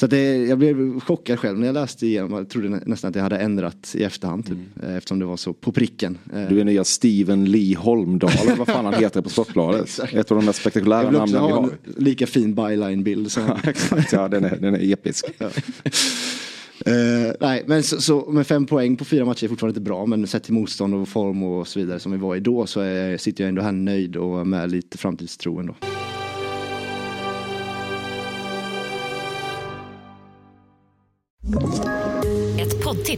[0.00, 2.32] Så att det, jag blev chockad själv när jag läste igenom.
[2.32, 5.36] Jag trodde nä- nästan att jag hade ändrat i efterhand typ, eh, eftersom det var
[5.36, 6.18] så på pricken.
[6.34, 10.00] Eh, Du är nya Steven Lee Holmdahl, eller vad fan han heter på Sportbladet.
[10.12, 11.70] Ett av de mest spektakulära jag vill också namnen vi ha har.
[11.96, 13.26] en lika fin byline-bild
[13.64, 15.24] Exakt, ja den är, den är episk.
[16.88, 20.06] Uh, nej, men så, så med fem poäng på fyra matcher är fortfarande inte bra.
[20.06, 22.80] Men sett till motstånd och form och så vidare som vi var i då så
[22.80, 25.74] är, sitter jag ändå här nöjd och med lite framtidstro ändå.
[31.42, 31.91] Ett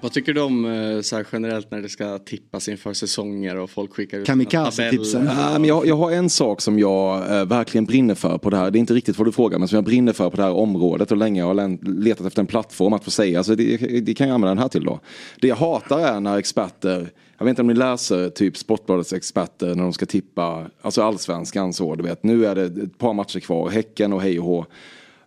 [0.00, 3.70] Vad tycker du om eh, så här generellt när det ska tippas inför säsonger och
[3.70, 5.26] folk skickar ut Kamikaze-tipsen.
[5.38, 8.56] Ja, men jag, jag har en sak som jag eh, verkligen brinner för på det
[8.56, 8.70] här.
[8.70, 10.52] Det är inte riktigt vad du frågar men som jag brinner för på det här
[10.52, 13.44] området och länge har län- letat efter en plattform att få säga.
[13.44, 15.00] Så det, det kan jag använda den här till då.
[15.40, 19.74] Det jag hatar är när experter jag vet inte om ni läser typ Sportbladets experter
[19.74, 22.22] när de ska tippa, alltså allsvenskan så, du vet.
[22.22, 24.66] Nu är det ett par matcher kvar, Häcken och hej och hå.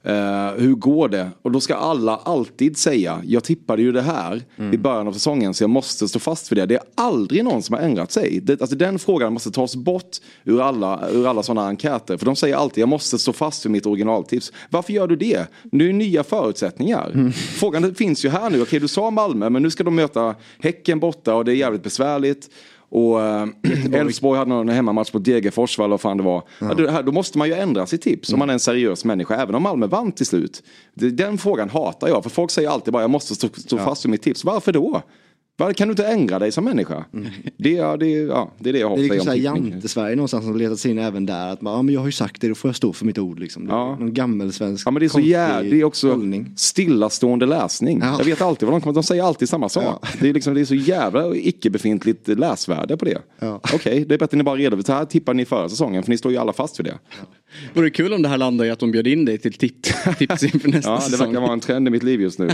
[0.03, 1.29] Eh, hur går det?
[1.41, 4.43] Och då ska alla alltid säga, jag tippade ju det här
[4.73, 6.65] i början av säsongen så jag måste stå fast vid det.
[6.65, 8.39] Det är aldrig någon som har ändrat sig.
[8.43, 12.17] Det, alltså den frågan måste tas bort ur alla, ur alla sådana enkäter.
[12.17, 14.51] För de säger alltid, jag måste stå fast vid mitt originaltips.
[14.69, 15.47] Varför gör du det?
[15.71, 17.31] Nu är nya förutsättningar.
[17.59, 18.61] Frågan finns ju här nu.
[18.61, 21.83] Okej, du sa Malmö, men nu ska de möta Häcken borta och det är jävligt
[21.83, 22.49] besvärligt.
[22.91, 23.47] Och eh,
[23.93, 26.43] Elfsborg hade någon hemmamatch mot Degerfors, eller vad fan det var.
[26.59, 26.91] Ja.
[26.91, 29.55] här, då måste man ju ändra sitt tips om man är en seriös människa, även
[29.55, 30.63] om Malmö vann till slut.
[30.93, 34.09] Den frågan hatar jag, för folk säger alltid bara jag måste stå, stå fast vid
[34.09, 34.43] mitt tips.
[34.43, 35.01] Varför då?
[35.57, 37.05] Var, kan du inte ändra dig som människa?
[37.57, 39.37] Det, är- det, ja, det är det jag har Det är liksom.
[39.37, 41.47] Jante-Sverige någonstans som letat sig in även där.
[41.47, 43.17] Att man, ja, men jag har ju sagt det, då får jag stå för mitt
[43.17, 43.67] ord liksom.
[43.69, 43.95] Ja.
[43.99, 46.53] Någon gammelsvensk Ja men det är så jävla, det är också hållning.
[46.55, 47.99] stillastående läsning.
[48.03, 48.15] Ja.
[48.17, 50.05] Jag vet alltid vad de kommer, de säger alltid samma sak.
[50.19, 53.17] Det, är liksom, det är så jävla icke-befintligt läsvärde på det.
[53.39, 53.59] Ja.
[53.73, 56.09] Okej, det är bättre att ni bara redovisar, så här tippar ni förra säsongen, för
[56.09, 56.97] ni står ju alla fast vid det.
[57.73, 59.93] Vore det kul om det här landar i att de bjöd in dig till tips,
[60.19, 61.27] tips inför nästa Ja, det säsong?
[61.27, 62.49] verkar vara en trend i mitt liv just nu.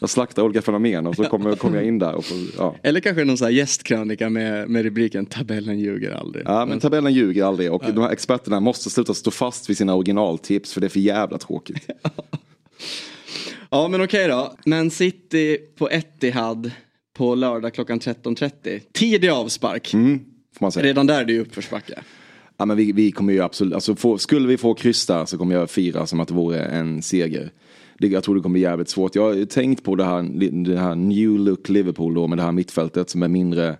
[0.00, 2.14] Jag slaktar olika fenomen och så kommer, kommer jag in där.
[2.14, 2.76] Och får, ja.
[2.82, 6.44] Eller kanske någon sån här gästkrönika med, med rubriken tabellen ljuger aldrig.
[6.46, 9.94] ja, men tabellen ljuger aldrig och de här experterna måste sluta stå fast vid sina
[9.94, 11.86] originaltips för det är för jävla tråkigt.
[13.74, 14.54] Ja men okej då.
[14.64, 16.70] Men City på Etihad
[17.14, 18.80] på lördag klockan 13.30.
[18.92, 19.90] Tidig avspark.
[19.90, 19.98] Får
[20.60, 20.86] man säga.
[20.86, 22.02] Redan där är det ju uppförsbacke.
[22.56, 25.38] Ja, men vi, vi kommer ju absolut, alltså få, skulle vi få kryss där så
[25.38, 27.50] kommer jag fira som att det vore en seger.
[28.08, 29.14] Jag tror det kommer bli jävligt svårt.
[29.14, 30.22] Jag har tänkt på det här,
[30.64, 33.76] det här new look Liverpool då med det här mittfältet som är mindre,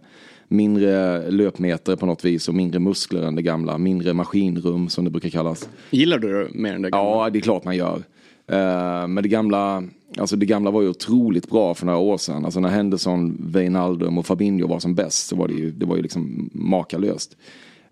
[0.49, 3.79] mindre löpmeter på något vis och mindre muskler än det gamla.
[3.79, 5.69] Mindre maskinrum som det brukar kallas.
[5.91, 7.11] Gillar du det mer än det gamla?
[7.11, 8.03] Ja, det är klart man gör.
[8.47, 9.83] Eh, men det gamla,
[10.19, 12.45] alltså det gamla var ju otroligt bra för några år sedan.
[12.45, 15.97] Alltså när Henderson, Wijnaldum och Fabinho var som bäst så var det ju, det var
[15.97, 17.37] ju liksom makalöst.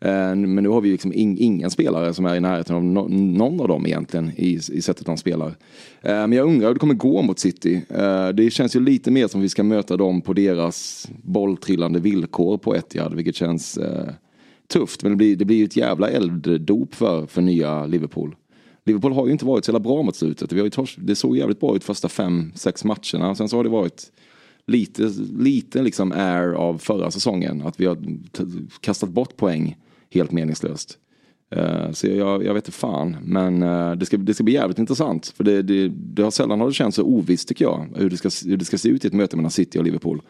[0.00, 2.84] Eh, men nu har vi ju liksom in, ingen spelare som är i närheten av
[2.84, 5.48] no, någon av dem egentligen i, i sättet de spelar.
[6.02, 7.82] Eh, men jag undrar hur det kommer gå mot City.
[7.88, 12.58] Eh, det känns ju lite mer som vi ska möta dem på deras bolltrillande villkor
[12.58, 13.78] på Etihad, vilket känns
[14.68, 15.02] tufft.
[15.02, 18.36] Men det blir, det blir ju ett jävla elddop för, för nya Liverpool.
[18.84, 20.52] Liverpool har ju inte varit så jävla bra mot slutet.
[20.52, 23.34] Vi har ju tors- det såg jävligt bra ut första fem, sex matcherna.
[23.34, 24.12] Sen så har det varit
[24.66, 27.62] lite, lite liksom air av förra säsongen.
[27.66, 27.98] Att vi har
[28.80, 29.76] kastat bort poäng
[30.14, 30.98] helt meningslöst.
[31.54, 33.16] Eh, Så jag, jag vet inte fan.
[33.24, 35.26] Men eh, det ska, det ska bli jävligt intressant.
[35.36, 37.86] För det, det, det har sällan har det känts så ovisst tycker jag.
[37.96, 40.22] Hur det, ska, hur det ska se ut i ett möte mellan City och Liverpool.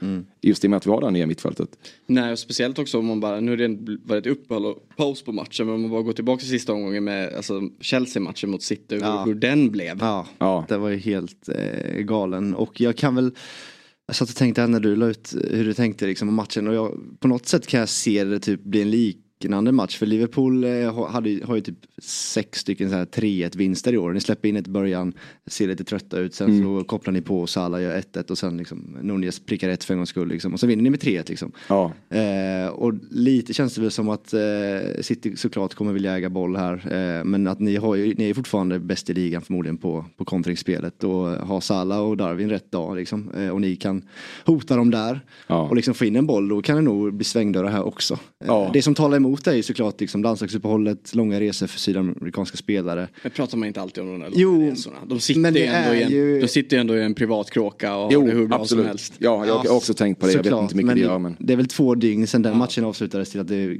[0.42, 1.68] Just i och med att vi har det här nya mittfältet.
[2.06, 5.32] Nej, och speciellt också om man bara, nu har det varit uppehåll och paus på
[5.32, 8.94] matchen, men om man bara går tillbaka till sista omgången med alltså, Chelsea-matchen mot City,
[8.94, 9.24] hur, Ja.
[9.26, 9.96] hur den blev.
[10.00, 10.64] Ja, Ja.
[10.68, 12.54] det var ju helt eh, galen.
[12.54, 13.30] Och jag kan väl,
[14.06, 16.74] jag satt och tänkte när du la ut hur du tänkte liksom om matchen och
[16.74, 18.90] jag, på något sätt kan jag se det typ bli en
[19.44, 19.98] liknande match.
[19.98, 23.98] För Liverpool eh, har- hade, har ju typ sex stycken så här 3-1 vinster i
[23.98, 24.12] år.
[24.12, 25.12] Ni släpper in ett i början,
[25.46, 28.56] ser lite trötta ut, sen så kopplar ni på och Salah gör 1-1 och sen
[28.56, 30.52] liksom Nunez prickar ett för en gångs skull liksom.
[30.52, 31.52] Och så vinner ni med 3-1 liksom.
[31.68, 34.40] Ja, Eh, och lite känns det väl som att eh,
[35.00, 36.72] City såklart kommer vilja äga boll här.
[36.92, 40.24] Eh, men att ni, har ju, ni är fortfarande bäst i ligan förmodligen på, på
[40.24, 41.04] kontringsspelet.
[41.04, 43.30] Och har Salah och Darwin rätt dag liksom.
[43.36, 44.02] Eh, och ni kan
[44.44, 45.20] hota dem där.
[45.46, 45.60] Ja.
[45.68, 46.48] Och liksom få in en boll.
[46.48, 48.14] Då kan det nog bli svängdörrar här också.
[48.14, 48.70] Eh, Ja.
[48.72, 53.08] Det som talar emot är ju såklart liksom landslagsuppehållet, långa resor för sydamerikanska spelare.
[53.22, 54.96] Men pratar man inte alltid om de där Jo, långa resorna?
[55.06, 57.96] De sitter, ju ändå i en, ju- de sitter ju ändå i en privat kråka
[57.96, 58.82] och har jo det hur bra absolut.
[58.84, 59.14] som helst.
[59.18, 60.32] Ja, jag har också tänkt på det.
[60.32, 61.36] Jag vet inte mycket men det gör men.
[61.38, 63.76] det är väl två dygn sedan den matchen avslutades till att det,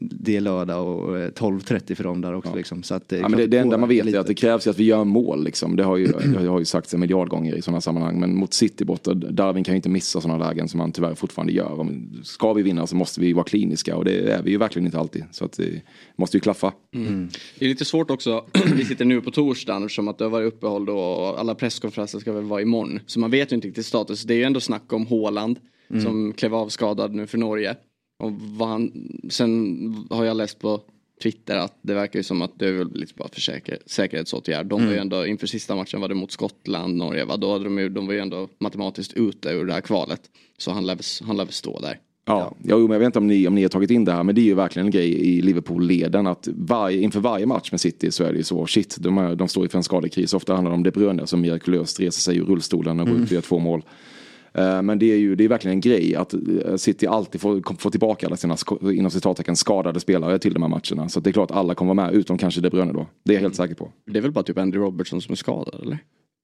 [0.00, 2.54] det är lördag och eh, 12.30 för dem där också.
[2.54, 2.82] Liksom.
[2.82, 4.30] Så att det, är Ja, men det, det enda man vet påverkar är att det
[4.30, 4.40] lite.
[4.40, 5.44] krävs ju att vi gör mål.
[5.44, 5.76] Liksom.
[5.76, 6.06] Det, har ju,
[6.40, 8.20] det har ju sagts en miljard gånger i sådana sammanhang.
[8.20, 11.52] Men mot City borta, Darwin kan ju inte missa sådana lägen som han tyvärr fortfarande
[11.52, 11.80] gör.
[11.80, 14.85] Om, ska vi vinna så måste vi vara kliniska och det är vi ju verkligen
[14.86, 15.24] inte alltid.
[15.30, 15.82] Så att det
[16.16, 16.72] måste ju klaffa.
[17.58, 18.44] Det är lite svårt också,
[18.76, 22.18] vi sitter nu på torsdagen eftersom att det har varit uppehåll då och alla presskonferenser
[22.18, 23.00] ska väl vara imorgon.
[23.06, 24.22] Så man vet ju inte riktigt status.
[24.22, 25.58] Det är ju ändå snack om Haaland
[26.02, 27.76] som klev av skadad nu för Norge.
[28.18, 28.92] Och vad han,
[29.30, 30.80] sen har jag läst på
[31.22, 34.66] Twitter att det verkar ju som att det är väl lite bara för säker, säkerhetsåtgärd.
[34.66, 37.36] De var ju ändå, inför sista matchen var det mot Skottland, Norge, va?
[37.36, 40.20] Då hade de, ju, de var ju ändå matematiskt ute ur det här kvalet.
[40.58, 41.98] Så han lär, han lär väl stå där.
[42.28, 42.78] Ja, ja.
[42.78, 44.40] men jag vet inte om ni, om ni har tagit in det här, men det
[44.40, 48.24] är ju verkligen en grej i Liverpool-leden att varje, inför varje match med City så
[48.24, 50.34] är det ju så, shit, de, är, de står inför en skadekris.
[50.34, 53.24] Ofta handlar det om De Bruyne som mirakulöst reser sig ur rullstolen och går ut
[53.24, 53.82] och gör två mål.
[54.54, 57.78] Eh, Men det är ju det är verkligen en grej att eh, City alltid får,
[57.78, 58.56] får tillbaka alla sina
[58.92, 61.08] inom citattecken skadade spelare till de här matcherna.
[61.08, 63.06] Så det är klart att alla kommer vara med, utom kanske De Bruyne då.
[63.24, 63.92] Det är jag helt säker på.
[64.06, 65.98] Det är väl bara typ Andy Robertson som är skadad eller?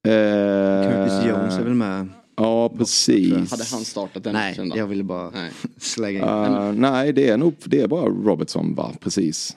[0.05, 2.09] Curtis Jones är väl med?
[2.43, 3.51] Ja, precis.
[3.51, 4.76] Hade han startat den Nej, matchen då?
[4.76, 5.51] jag ville bara Nej.
[5.76, 6.55] slänga in.
[6.55, 9.57] Eh, nej, det är nog det är bara Robertson va, precis.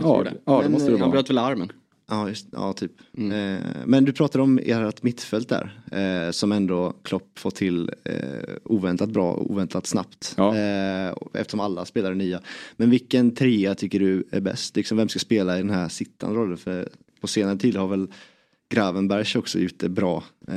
[0.00, 0.32] Ja, det.
[0.44, 1.10] ja, det Men, måste det eh, Han vara.
[1.10, 1.72] bröt väl armen?
[2.08, 2.92] Ja, just, ja typ.
[3.18, 3.54] Mm.
[3.54, 5.80] Eh, men du pratade om ert mittfält där.
[5.92, 8.16] Eh, som ändå Klopp får till eh,
[8.64, 10.34] oväntat bra, oväntat snabbt.
[10.36, 10.56] Ja.
[10.56, 12.40] Eh, eftersom alla spelare är nya.
[12.76, 14.76] Men vilken trea tycker du är bäst?
[14.76, 16.56] Liksom, vem ska spela i den här sittande rollen?
[16.56, 16.88] För
[17.20, 18.08] på senare tid har väl
[18.68, 20.54] Gravenbergs också gjort det bra eh,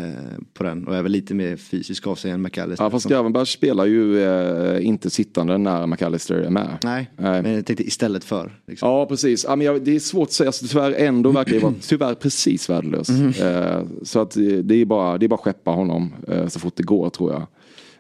[0.54, 0.88] på den.
[0.88, 2.86] Och är väl lite mer fysisk av sig än McAllister.
[2.86, 6.78] Ja, fast Gravenberg spelar ju eh, inte sittande när McAllister är med.
[6.84, 7.42] Nej, Nej.
[7.42, 8.60] men jag tänkte istället för.
[8.68, 8.90] Liksom.
[8.90, 9.46] Ja, precis.
[9.48, 10.48] Ja, men jag, det är svårt att säga.
[10.48, 13.10] Alltså, tyvärr ändå verkar ju vara tyvärr precis värdelös.
[13.40, 16.60] Eh, så att eh, det är bara det är bara att skeppa honom eh, så
[16.60, 17.48] fort det går tror jag.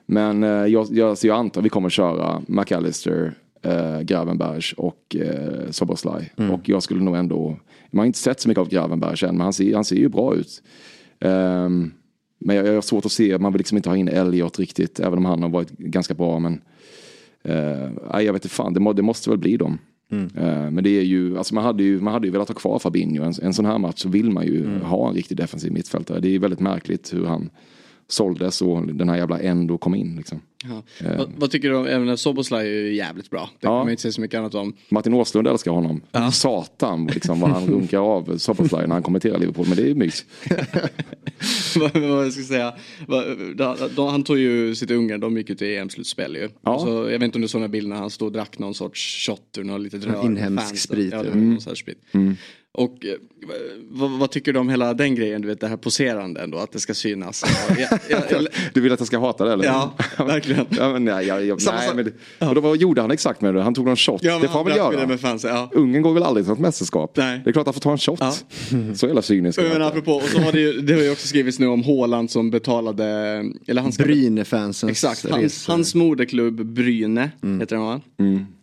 [0.05, 5.69] Men eh, jag, jag, så jag antar vi kommer köra McAllister, eh, Gravenbergs och eh,
[5.71, 6.33] Soboslaj.
[6.51, 7.57] Och jag skulle nog ändå,
[7.91, 10.09] man har inte sett så mycket av Gravenbergs än, men han ser, han ser ju
[10.09, 10.63] bra ut.
[11.19, 11.91] Ehm,
[12.39, 14.99] men jag, jag har svårt att se, man vill liksom inte ha in Elliot riktigt,
[14.99, 16.39] även om han har varit ganska bra.
[16.39, 16.61] Men
[18.13, 19.79] nej, jag vet inte fan, det, må, det måste väl bli dem.
[20.11, 22.79] Eh, men det är ju, alltså man hade ju, man hade ju velat ha kvar
[22.79, 23.23] Fabinho.
[23.23, 26.19] En, en sån här match så vill man ju ha en riktig defensiv mittfältare.
[26.19, 27.49] Det är väldigt märkligt hur han
[28.07, 30.15] såldes och den här jävla Endo kom in.
[30.15, 30.41] Liksom.
[30.63, 30.83] Ja.
[31.17, 33.49] Vad, vad tycker du om, även Soboslaj är ju jävligt bra.
[33.59, 33.69] Det Ja.
[33.69, 34.73] kan man inte säga så mycket annat om.
[34.89, 36.01] Martin Åslund älskar honom.
[36.33, 39.65] Satan liksom, vad han runkar av Soboslaj när han kommenterar Liverpool.
[39.67, 40.25] Men det är mys.
[41.75, 42.73] vad vad jag ska säga.
[44.11, 46.49] Han tog ju sitt Ungern, de gick ut i EM-slutspel ju.
[46.61, 46.79] Ja.
[46.79, 48.59] Så, jag vet inte om du såg den här bilden när han stod och drack
[48.59, 50.25] någon sorts shot ur någon litet rör.
[50.25, 51.31] inhemsk sprit, Ja, ja.
[51.33, 51.97] här sprit.
[52.71, 53.13] Och eh,
[53.89, 56.71] vad, vad tycker du om hela den grejen, du vet det här poserande ändå, att
[56.71, 57.43] det ska synas.
[57.77, 59.65] Jag, jag, jag, Du vill att jag ska hata det eller?
[59.65, 59.95] Ja,
[60.47, 60.83] verkligen.
[60.83, 61.89] ja, men, nej, jag, jag, nej,
[62.39, 63.61] men, och då, vad gjorde han exakt med det?
[63.61, 64.23] Han tog någon shot.
[64.23, 64.99] ja, det får han väl göra?
[64.99, 65.69] Det med fansen, ja.
[65.73, 67.11] Ungen går väl aldrig till något mästerskap?
[67.17, 67.41] Nej.
[67.43, 68.19] Det är klart han får ta en shot.
[68.19, 68.33] Ja.
[68.95, 69.59] Så jävla cynisk.
[69.59, 72.31] Men apropå, och så har det ju, det har ju också skrivits nu om Haaland
[72.31, 73.05] som betalade,
[73.67, 78.01] eller han ska Brynäfansens Exakt, hans, hans moderklubb Bryne heter den va?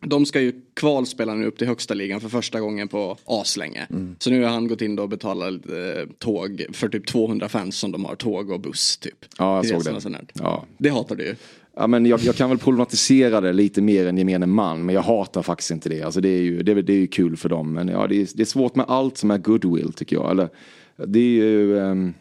[0.06, 3.86] De ska ju kvalspela nu upp till högsta ligan för första gången på aslänge.
[4.18, 7.78] Så nu har han gått in då och betalat eh, tåg för typ 200 fans
[7.78, 9.24] som de har tåg och buss typ.
[9.38, 10.08] Ja, jag såg det.
[10.08, 10.22] och.
[10.32, 10.64] Ja.
[10.78, 11.34] Det hatar du ju.
[11.76, 14.86] Ja, men jag, jag kan väl problematisera det lite mer än gemene man.
[14.86, 16.02] Men jag hatar faktiskt inte det.
[16.02, 17.72] Alltså, det, är ju, det, är- det är ju kul för dem.
[17.72, 20.30] Men ja, det, är, det är svårt med allt som är goodwill tycker jag.
[20.30, 20.48] Eller,
[21.06, 21.78] det är ju...
[21.78, 22.14] ehm,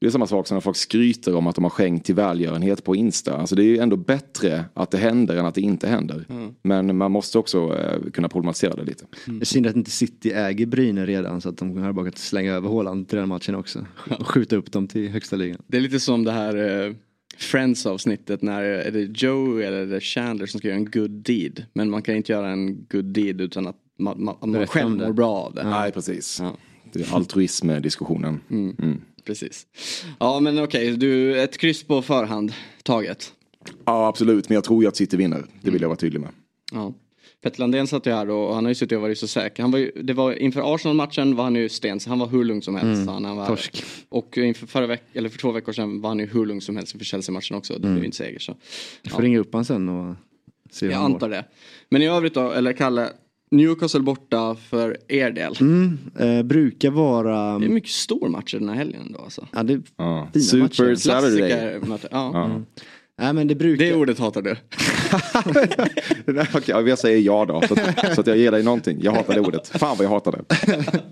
[0.00, 2.84] Det är samma sak som när folk skryter om att de har skänkt till välgörenhet
[2.84, 3.36] på Insta.
[3.36, 6.24] Alltså det är ju ändå bättre att det händer än att det inte händer.
[6.62, 9.04] Men man måste också eh, kunna problematisera det lite.
[9.26, 12.18] Det är synd att inte City äger Brynäs redan så att de hade bara kunnat
[12.18, 13.86] slänga över Haaland till den matchen också.
[14.18, 15.58] Och skjuta upp dem till högsta ligan.
[15.66, 16.92] Det är lite som det här eh,
[17.38, 21.10] Friends avsnittet när är det Joe eller är det Chandler som ska göra en good
[21.10, 21.66] deed.
[21.72, 25.12] Men man kan inte göra en good deed utan att man, man, man själv mår
[25.12, 25.68] bra av det.
[25.70, 26.40] Nej, precis.
[26.40, 26.56] Ja.
[26.92, 28.40] Det är altruism-diskussionen.
[28.50, 29.00] Mm.
[29.24, 29.66] Precis.
[30.18, 33.32] Ja men okej, du, ett kryss på förhand taget.
[33.84, 34.48] Ja, absolut.
[34.48, 35.44] Men jag tror ju att City vinner.
[35.62, 36.30] Det vill jag vara tydlig med.
[36.72, 36.94] Ja.
[37.46, 39.62] Petter Landén satt ju här och han har ju suttit och varit så säker.
[39.62, 42.62] Han var ju, det var, inför Arsenal-matchen var han ju stens, han var hur lugn
[42.62, 43.08] som helst.
[43.08, 43.84] Han, han var, torsk.
[44.08, 46.76] Och inför förra veck, eller för två veckor sedan var han ju hur lugn som
[46.76, 47.72] helst inför Chelsea-matchen också.
[47.72, 48.56] Det blev ju inte seger så.
[49.02, 50.14] Du får ringa upp han sen och
[50.70, 51.44] se hur Jag han antar det.
[51.88, 53.08] Men i övrigt då, eller Kalle,
[53.50, 55.54] Newcastle borta för er del.
[55.60, 57.58] Mm, eh, brukar vara...
[57.58, 59.48] Det är mycket stor match den här helgen då alltså.
[59.52, 60.28] Ja, det är Ja.
[60.32, 60.94] fina Super matcher.
[60.94, 61.48] Saturday.
[61.50, 62.08] Klassikermöte.
[62.10, 62.30] Ja.
[62.34, 62.62] Ja.
[63.18, 63.84] Nej men det brukar...
[63.84, 64.56] Det ordet hatar du.
[66.66, 67.62] Ja, jag säger ja då.
[67.68, 68.98] Så att, så att jag ger dig någonting.
[69.02, 69.68] Jag hatar det ordet.
[69.68, 70.44] Fan vad jag hatar det.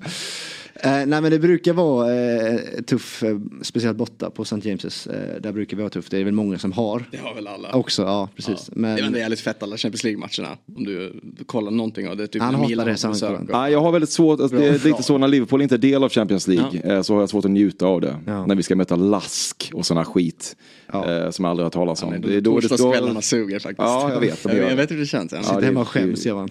[0.85, 4.57] Eh, nej men det brukar vara eh, tuff, eh, speciellt borta på St.
[4.57, 5.11] James's.
[5.15, 6.11] Eh, där brukar vi vara tufft.
[6.11, 7.05] Det är väl många som har.
[7.11, 7.73] Det har väl alla.
[7.73, 8.67] Också, ja precis.
[8.67, 10.57] Det är Men ändå jävligt fett alla Champions League-matcherna.
[10.77, 12.27] Om du kollar någonting av det.
[12.27, 15.19] Typ Han hatar det, och- Nej, jag har väldigt svårt, alltså, det är lite så
[15.19, 17.87] när Liverpool inte är del av Champions League eh, så har jag svårt att njuta
[17.87, 18.17] av det.
[18.27, 18.47] Ja.
[18.47, 20.57] När vi ska möta Lask och såna skit
[20.95, 21.25] Ja.
[21.25, 22.11] eh, som jag aldrig har talas om.
[22.11, 23.79] Det då, det, Torsdagskvällarna då, suger faktiskt.
[23.79, 25.33] Ja, jag vet, jag, jag vet hur det känns.
[25.33, 25.39] Ja.
[25.39, 26.49] Ja, sitter hemma och skäms gör man.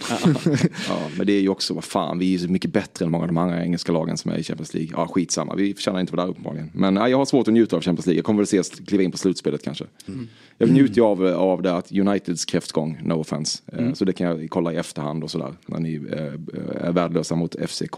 [0.90, 3.12] ja, men det är ju också, vad fan, vi är ju så mycket bättre än
[3.12, 4.92] många av de andra engelska lagen som är i Champions League.
[4.98, 6.72] Ja, skitsamma, vi förtjänar inte vara där uppenbarligen.
[6.74, 8.18] Men ja, jag har svårt att njuta av Champions League.
[8.18, 9.86] Jag kommer väl ses kliva in på slutspelet kanske.
[10.58, 13.60] Jag njuter ju av, av det att Uniteds kräftgång, no offense.
[13.74, 15.54] Eh, Så det kan jag kolla i efterhand och sådär.
[15.66, 17.96] När ni eh, är värdelösa mot FCK.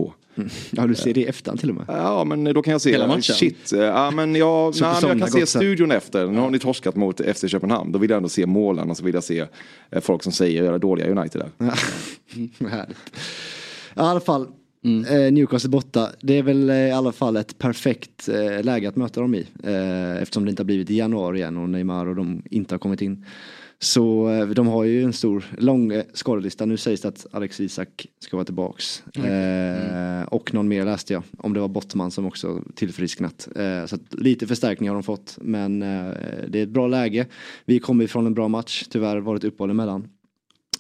[0.72, 1.86] ja du ser det i efterhand till och med.
[1.88, 3.22] Ja men då kan jag se, Hela matchen?
[3.36, 5.62] shit, eh, ja men jag, nej, jag kan se gått sen.
[5.62, 6.28] studion efter.
[6.28, 7.91] Nu har ni torskat mot FC Köpenhamn.
[7.91, 9.45] Då vill jag ändå se målen och så vill jag se
[9.91, 11.66] eh, folk som säger är dåliga United där.
[12.70, 12.97] Härligt.
[13.93, 14.47] Ja, I alla fall,
[14.86, 16.09] eh, Newcastle borta.
[16.21, 19.47] Det är väl eh, i alla fall ett perfekt eh, läge att möta dem i.
[19.63, 22.79] Eh, eftersom det inte har blivit i januari igen och Neymar och de inte har
[22.79, 23.25] kommit in.
[23.79, 26.65] Så eh, de har ju en stor, lång eh, skadelista.
[26.65, 29.03] Nu sägs det att Alex Isak ska vara tillbaks.
[29.15, 31.23] Eh, och någon mer läste jag.
[31.38, 33.47] Om det var Bottman som också tillfrisknat.
[33.88, 35.38] Så lite förstärkning har de fått.
[35.41, 35.79] Men
[36.47, 37.27] det är ett bra läge.
[37.65, 38.86] Vi kommer ifrån en bra match.
[38.89, 40.07] Tyvärr var det ett uppehåll emellan.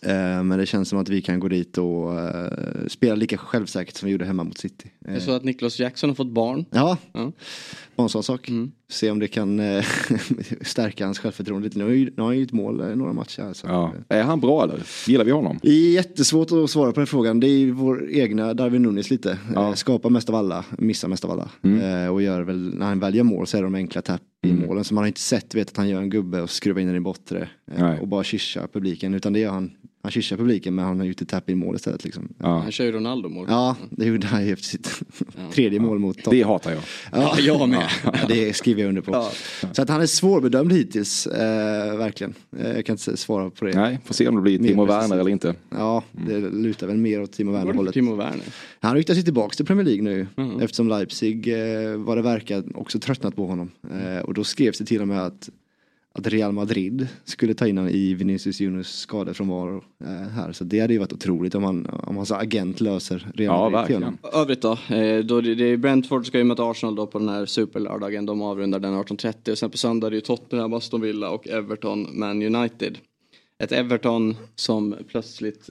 [0.05, 2.51] Eh, Men det känns som att vi kan gå dit och eh,
[2.87, 4.91] spela lika självsäkert som vi gjorde hemma mot City.
[5.07, 6.65] Eh, Jag såg att Niklas Jackson har fått barn.
[6.71, 7.31] Ja, Ja.
[7.95, 8.49] bara en sån sak.
[8.89, 9.85] Se om det kan eh,
[10.61, 11.79] stärka hans självförtroende lite.
[11.79, 13.41] Nu har han ju ett mål några matcher.
[13.43, 13.67] här, Så.
[13.67, 13.93] Ja.
[14.09, 14.79] Är han bra eller?
[15.07, 15.59] Gillar vi honom?
[15.61, 17.39] Det är jättesvårt att svara på den frågan.
[17.39, 19.37] Det är vår egna Darwin Nunes lite.
[19.55, 19.67] Ja.
[19.69, 21.49] Eh, Skapar mest av alla, missar mest av alla.
[22.03, 24.21] Eh, Och gör väl, när han väl gör mål så är det de enkla tapp
[24.45, 24.83] i målen.
[24.83, 26.95] Så man har inte sett, vet att han gör en gubbe och skruvar in den
[26.95, 27.49] i bortre.
[27.71, 27.99] eh.
[28.01, 29.13] Och bara kyssar publiken.
[29.13, 29.71] Utan det gör han,
[30.05, 32.03] han kyssar publiken men han har gjort ett tapp i mål istället.
[32.03, 32.29] Liksom.
[32.37, 32.59] Ja.
[32.59, 33.45] Han kör ju Ronaldo-mål.
[33.49, 35.01] Ja, det gjorde han ju efter sitt
[35.53, 36.49] tredje mål mot Det Tottenham.
[36.49, 36.81] hatar jag.
[37.11, 37.89] Ja, jag med.
[38.03, 39.29] Ja, det skriver jag under på.
[39.71, 42.33] Så att han är svårbedömd hittills, eh, verkligen.
[42.59, 43.75] Eh, jag kan inte svara på det.
[43.75, 45.01] Nej, får se om det blir Mer Timo precis.
[45.11, 45.55] Werner eller inte.
[45.69, 47.93] Ja, det lutar väl mer åt Timo det Werner-hållet.
[47.93, 48.43] Timo Werner?
[48.79, 50.59] Han ryktas ju tillbaka till Premier League nu Mm.
[50.59, 53.71] eftersom Leipzig, eh, vad det verkar, också tröttnat på honom.
[53.93, 55.49] Eh, och då skrevs det till och med att,
[56.17, 60.51] att Real Madrid skulle ta in honom i Vinicius Juniors skadefrånvaro eh, här.
[60.51, 63.85] Så det hade ju varit otroligt om, han, om hans agent löser Real Ja, Madrid
[63.87, 64.03] till verkligen.
[64.03, 64.41] honom.
[64.41, 67.29] Övrigt då, eh, då det, det är Brentford ska ju möta Arsenal då på den
[67.29, 68.25] här superlördagen.
[68.25, 71.47] De avrundar den 18.30 och sen på söndag är det ju Tottenham, Aston Villa och
[71.47, 72.97] Everton, Man United.
[73.63, 75.69] Ett Everton som plötsligt,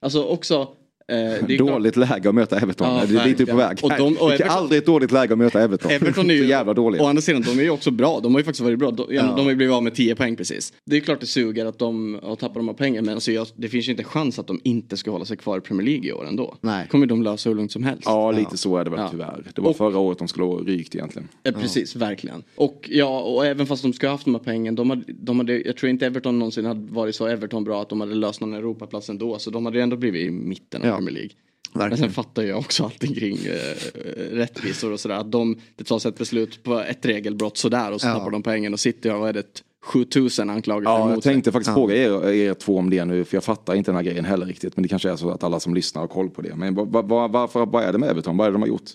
[0.00, 0.68] alltså också
[1.08, 2.88] eh, det är klart- Dåligt läge att möta Everton.
[2.96, 3.78] Ja, det är dit du är på väg.
[3.82, 5.90] Och de- och Everton- aldrig ett dåligt läge att möta Everton.
[5.90, 7.00] Everton är ju, Så jävla dåligt.
[7.00, 8.20] Å andra sidan, de är ju också bra.
[8.22, 8.90] De har ju faktiskt varit bra.
[8.90, 9.14] De, ja.
[9.14, 9.34] Ja.
[9.36, 10.72] de har ju blivit av med 10 poäng precis.
[10.84, 13.04] Det är klart det suger att de har tappat de här pengarna.
[13.06, 15.36] Men alltså jag, det finns ju inte en chans att de inte ska hålla sig
[15.36, 16.56] kvar i Premier League i år ändå.
[16.60, 16.86] Nej.
[16.88, 18.02] kommer de lösa hur lugnt som helst.
[18.04, 19.08] Ja, lite så är det väl Ja.
[19.10, 19.42] tyvärr.
[19.54, 21.28] Det var Och- förra året de skulle ha rykt egentligen.
[21.44, 22.42] Eh, Precis, verkligen.
[22.56, 25.38] Och ja, och även fast de ska ha haft de här pengarna, de hade, de
[25.38, 28.40] hade, jag tror inte Everton någonsin hade varit så Everton bra att de hade löst
[28.40, 29.38] någon Europaplats ändå.
[29.38, 31.30] Så de hade ändå blivit i mitten Ja, Premier League.
[31.72, 31.98] Men verkligen.
[32.10, 33.92] sen fattar jag också allting kring eh,
[34.32, 35.14] rättvisor och sådär.
[35.14, 38.14] Att de, det tas ett beslut på ett regelbrott sådär och så Ja.
[38.14, 41.32] tappar de poängen och City har, vad är det, 7000 anklagelser Ja, jag emot sig.
[41.32, 41.74] tänkte faktiskt Ja.
[41.74, 44.46] fråga er, er två om det nu, för jag fattar inte den här grejen heller
[44.46, 44.76] riktigt.
[44.76, 46.54] Men det kanske är så att alla som lyssnar har koll på det.
[46.56, 48.36] Men va, va, varför, vad är det med Everton?
[48.36, 48.90] Vad är det de har gjort?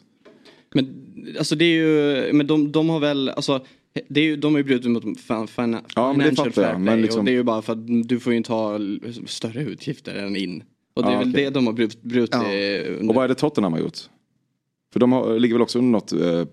[0.73, 0.95] Men
[1.37, 1.75] alltså det är
[2.25, 3.65] ju, men de, de har väl, alltså
[4.09, 6.85] det är ju, de har ju brutit mot fan, fan, Ja, men financial fair men
[6.85, 8.79] play liksom- och det är ju bara för att du får ju inte ha
[9.27, 10.63] större utgifter än in.
[10.97, 11.43] Och det är Ja, väl okej.
[11.43, 12.51] det de har brut, brutit Ja.
[12.53, 13.09] eh, under.
[13.09, 13.97] Och vad är det Tottenham har gjort?
[14.93, 16.45] För de har, ligger väl också under något eh,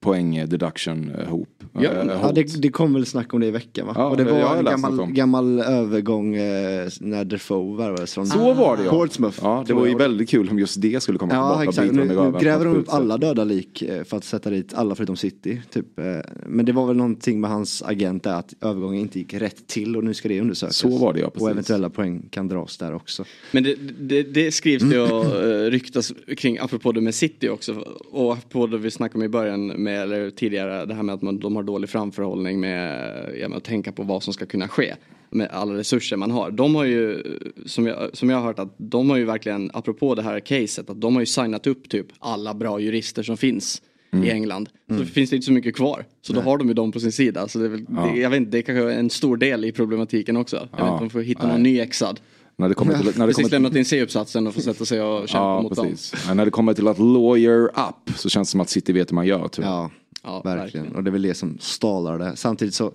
[0.00, 1.53] poäng deduction eh, hop.
[1.78, 3.92] Ja, eh, Ja, det, det kom väl snack om det i veckan va?
[3.96, 8.76] Ja, och det var en gammal, gammal övergång eh, när Defoe värvades från Så var
[8.76, 8.90] det ja.
[8.90, 9.38] Portsmouth.
[9.42, 12.04] Ja, det var ju väldigt kul om just det skulle komma Ja tillbaka exakt, nu,
[12.04, 15.62] nu gräver de upp alla döda lik eh, för att sätta dit alla förutom City.
[15.72, 15.98] Typ.
[15.98, 16.04] eh,
[16.46, 19.96] Men det var väl någonting med hans agent där att övergången inte gick rätt till
[19.96, 20.76] och nu ska det undersökas.
[20.76, 21.42] Så var det, ja, precis.
[21.42, 23.24] Och eventuella poäng kan dras där också.
[23.52, 27.72] Men det, det, det skrivs det och uh, ryktas kring, apropå det med City också,
[28.10, 31.22] och apropå det vi snackade om i början, med, eller tidigare, det här med att
[31.22, 33.10] man, de har dålig framförhållning med,
[33.40, 34.94] ja, med att tänka på vad som ska kunna ske
[35.30, 36.50] med alla resurser man har.
[36.50, 37.22] De har ju,
[37.66, 40.90] som jag, som jag har hört, att de har ju verkligen, apropå det här caset,
[40.90, 43.82] att de har ju signat upp typ alla bra jurister som finns
[44.24, 44.68] i England.
[44.98, 46.04] Så finns det inte så mycket kvar.
[46.22, 47.48] Så då har de ju dem på sin sida.
[47.48, 49.72] Så det är väl, det, jag vet inte, det är kanske en stor del i
[49.72, 50.68] problematiken också.
[50.76, 52.20] Jag vet inte, de får hitta någon ny exad.
[52.56, 54.84] När det kommer till, när det Precis kommer till, lämnat in C-uppsatsen och får sätta
[54.84, 55.86] sig och kämpa ja, mot dem.
[55.86, 56.26] precis.
[56.26, 59.10] Men när det kommer till att lawyer up så känns det som att City vet
[59.10, 59.68] hur man gör tyvärr.
[59.68, 59.90] Ja,
[60.24, 60.58] Ja, verkligen.
[60.58, 60.94] verkligen.
[60.96, 62.36] Och det är väl det som stalar det.
[62.36, 62.86] Samtidigt så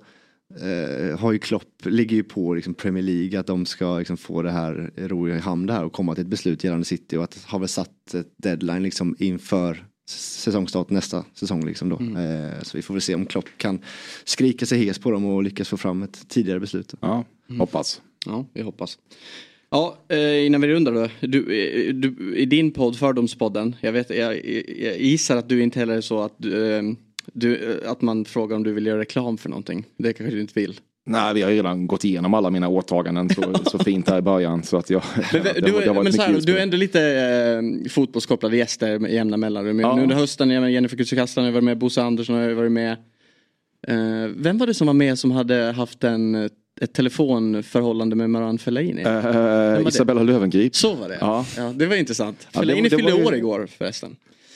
[0.61, 4.41] eh, har ju Klopp, ligger ju på liksom Premier League att de ska liksom få
[4.41, 7.23] det här ro i hamn det här och komma till ett beslut gällande City och
[7.23, 11.97] att har väl satt ett deadline liksom inför säsongstart nästa säsong liksom då.
[11.97, 12.15] Mm.
[12.45, 13.79] Eh, så vi får väl se om Klopp kan
[14.23, 16.93] skrika sig hes på dem och lyckas få fram ett tidigare beslut.
[17.01, 17.59] Ja, Mm.
[17.59, 18.01] hoppas.
[18.25, 18.97] Ja, vi hoppas.
[19.69, 21.07] Ja, eh, innan vi rundar då.
[21.27, 24.45] Du, eh, du, I din podd, Fördomspodden, jag, vet, jag,
[24.79, 26.83] jag gissar att du inte heller är så att, du, eh,
[27.33, 29.85] du, eh, att man frågar om du vill göra reklam för någonting.
[29.97, 30.79] Det kanske du inte vill.
[31.05, 34.63] Nej, vi har redan gått igenom alla mina åtaganden så, så fint här i början.
[34.63, 35.03] Så att jag,
[35.33, 39.13] Men, det du, det men så här, du är ändå lite eh, fotbollskopplade gäster med
[39.13, 39.79] jämna mellanrum.
[39.79, 39.95] Ja.
[39.95, 42.91] Nu under hösten, Jennifer Kücükaslan har varit med, Bosse Andersson har varit med.
[43.87, 46.35] Eh, vem var det som var med som hade haft en,
[46.81, 49.01] ett telefonförhållande med Maran Fellaini?
[49.01, 49.83] Eh, det?
[49.87, 50.75] Isabella Löwengrip.
[50.75, 51.45] Så var det Ja.
[51.57, 51.73] ja.
[51.75, 52.37] Det var intressant.
[52.41, 54.15] Ja, det- Fellaini det fyllde ju- år igår förresten.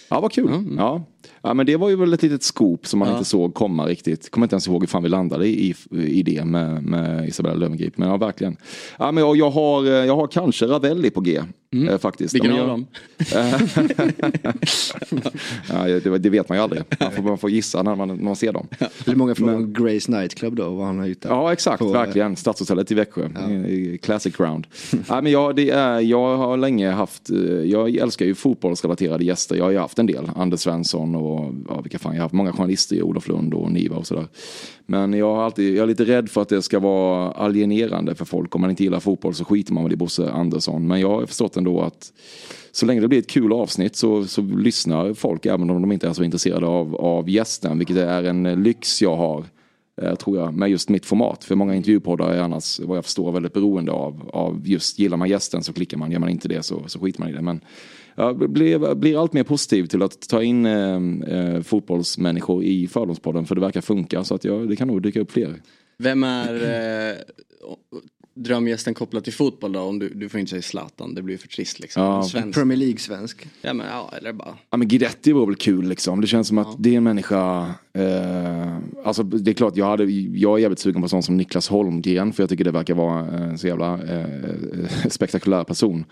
[0.10, 0.48] Ja, vad kul.
[0.48, 0.76] Mm.
[0.78, 1.04] Ja.
[1.44, 3.14] Ja, men det var ju väl ett litet scoop som man Ja.
[3.14, 4.32] inte såg komma riktigt.
[4.32, 7.98] Kommer inte ens ihåg hur fan vi landade i, i det med, med Isabella Löwengrip.
[7.98, 8.58] Men ja, verkligen.
[9.00, 11.42] Ja, men jag, jag, har, eh, jag har kanske Ravelli på G.
[11.90, 12.36] Eh, faktiskt.
[12.36, 12.86] Vilken av dem?
[15.70, 16.84] ja, det, det vet man ju aldrig.
[17.00, 18.68] Man får, man får gissa när man, när man ser dem.
[19.06, 21.30] Hur många frågar om Grace Nightclub då, vad han har gjort där?
[21.30, 22.36] Ja exakt, På, eh, verkligen.
[22.36, 23.30] Stadshotellet i Växjö.
[23.68, 24.68] I Classic ground.
[25.08, 27.30] ja, men jag, det är, jag har länge haft,
[27.66, 29.56] jag älskar ju fotbollsrelaterade gäster.
[29.56, 30.32] Jag har ju haft en del.
[30.36, 31.33] Anders Svensson och
[31.70, 34.28] ja, vilka fan, jag har haft många journalister i Olof Lund och Niva och sådär.
[34.86, 38.26] Men jag, har alltid, jag är lite rädd för att det ska vara alienerande för
[38.26, 38.56] folk.
[38.56, 40.88] Om man inte gillar fotboll så skiter man väl i Bosse Andersson.
[40.88, 42.14] Men jag har förstått ändå att
[42.72, 46.08] så länge det blir ett kul avsnitt så, så lyssnar folk även om de inte
[46.08, 47.78] är så intresserade av, av gästen.
[47.78, 49.46] Vilket är en lyx jag har.
[50.02, 51.44] Eh, tror jag, med just mitt format.
[51.44, 55.30] För många intervjupoddar är annars, vad jag förstår, väldigt beroende av, av just, gillar man
[55.30, 57.42] gästen så klickar man, gör man inte det så, så skiter man i det.
[57.42, 57.62] Men
[58.16, 63.46] jag blir, blir allt mer positiv till att ta in eh, eh, fotbollsmänniskor i Fördomspodden.
[63.46, 65.62] För det verkar funka, så att jag, det kan nog dyka upp fler.
[65.98, 67.18] Vem är eh,
[68.34, 69.80] drömgästen kopplat till fotboll då?
[69.80, 72.04] Om du, du får inte säga Zlatan, det blir för trist liksom.
[72.04, 72.24] Ja.
[72.24, 72.60] Svensk.
[72.60, 73.48] Premier League-svensk.
[73.62, 74.58] Ja, men, ja, eller bara...
[74.70, 76.22] Ja men Guidetti var väl kul liksom.
[76.22, 77.74] Det känns som att det är en människa.
[77.94, 81.70] Eh, alltså det är klart jag, hade, jag är jävligt sugen på sån som Niklas
[81.70, 82.34] Holmgren.
[82.34, 84.28] För jag tycker det verkar vara en så jävla eh,
[85.10, 86.06] spektakulär person.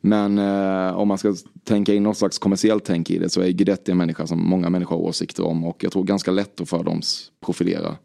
[0.00, 3.50] Men eh, om man ska tänka in något slags kommersiellt tänk i det så är
[3.50, 5.64] Guidetti en människa som många människor har åsikter om.
[5.64, 7.96] Och jag tror ganska lätt att fördomsprofilera.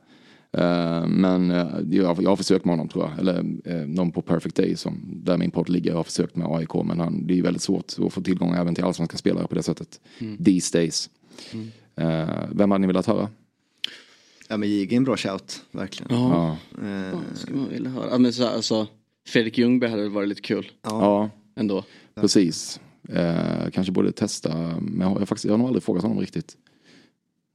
[0.57, 3.19] Eh, Men eh, jag, jag har försökt med honom tror jag.
[3.19, 5.89] Eller eh, någon på Perfect Day som där min podd ligger.
[5.91, 8.75] Jag har försökt med AIK men han, det är väldigt svårt att få tillgång även
[8.75, 9.99] till allsvenska spelare på det sättet.
[10.45, 11.09] These days.
[11.95, 13.29] Eh, Vem hade ni velat höra?
[14.49, 16.11] Ja men Jigge är en bra shout, verkligen.
[16.15, 16.57] Ja.
[16.81, 18.07] Eh, Ska man vilja höra.
[18.11, 18.87] Ja, men så, alltså,
[19.27, 21.83] Fredrik Ljungberg hade varit lite kul Ja, ändå.
[22.15, 22.79] precis.
[23.09, 24.57] Eh, kanske borde testa.
[24.81, 26.57] Men jag har, jag, faktiskt, jag har nog aldrig frågat honom riktigt.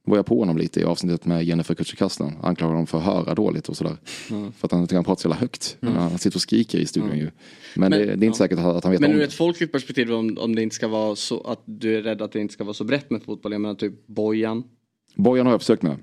[0.07, 2.33] Var jag på honom lite i avsnittet med Jennifer Kücükaslan.
[2.41, 3.97] Anklagade honom för att höra dåligt och sådär.
[4.27, 5.77] För att han tycker han pratar så jävla högt.
[5.81, 7.31] Han sitter och skriker i studion ju.
[7.75, 8.33] Men, det, det är inte ja.
[8.33, 11.15] säkert att han vet Men ur ett folkligt perspektiv om, om det inte ska vara
[11.15, 13.51] så att du är rädd att det inte ska vara så brett med fotboll.
[13.51, 14.63] Jag menar typ Bojan.
[15.15, 15.97] Bojan har jag försökt med.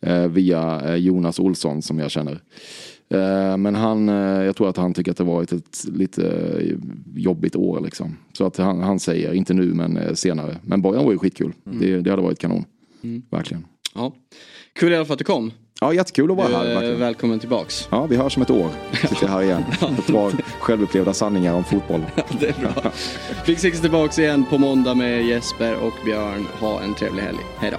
[0.00, 2.42] Eh, via eh, Jonas Olsson som jag känner.
[3.08, 6.56] Eh, men han, eh, jag tror att han tycker att det varit ett lite
[7.14, 8.16] jobbigt år liksom.
[8.32, 10.56] Så att han, han säger, inte nu men senare.
[10.62, 11.52] Men Bojan var ju skitkul.
[11.64, 12.64] Det, det hade varit kanon.
[13.30, 13.66] Verkligen.
[13.94, 14.12] Ja.
[14.78, 15.52] Kul i alla fall att du kom.
[15.80, 16.64] Ja, jättekul att vara här.
[16.68, 17.00] Eh, Verkligen.
[17.00, 17.88] välkommen tillbaks.
[17.90, 18.70] Ja, vi hörs om ett år.
[18.92, 19.64] Sitter jag här igen.
[19.82, 22.00] Och drar självupplevda sanningar om fotboll.
[22.40, 22.92] Det är bra.
[23.56, 26.46] Six är tillbaks igen på måndag med Jesper och Björn.
[26.60, 27.38] Ha en trevlig helg.
[27.58, 27.78] Hej då.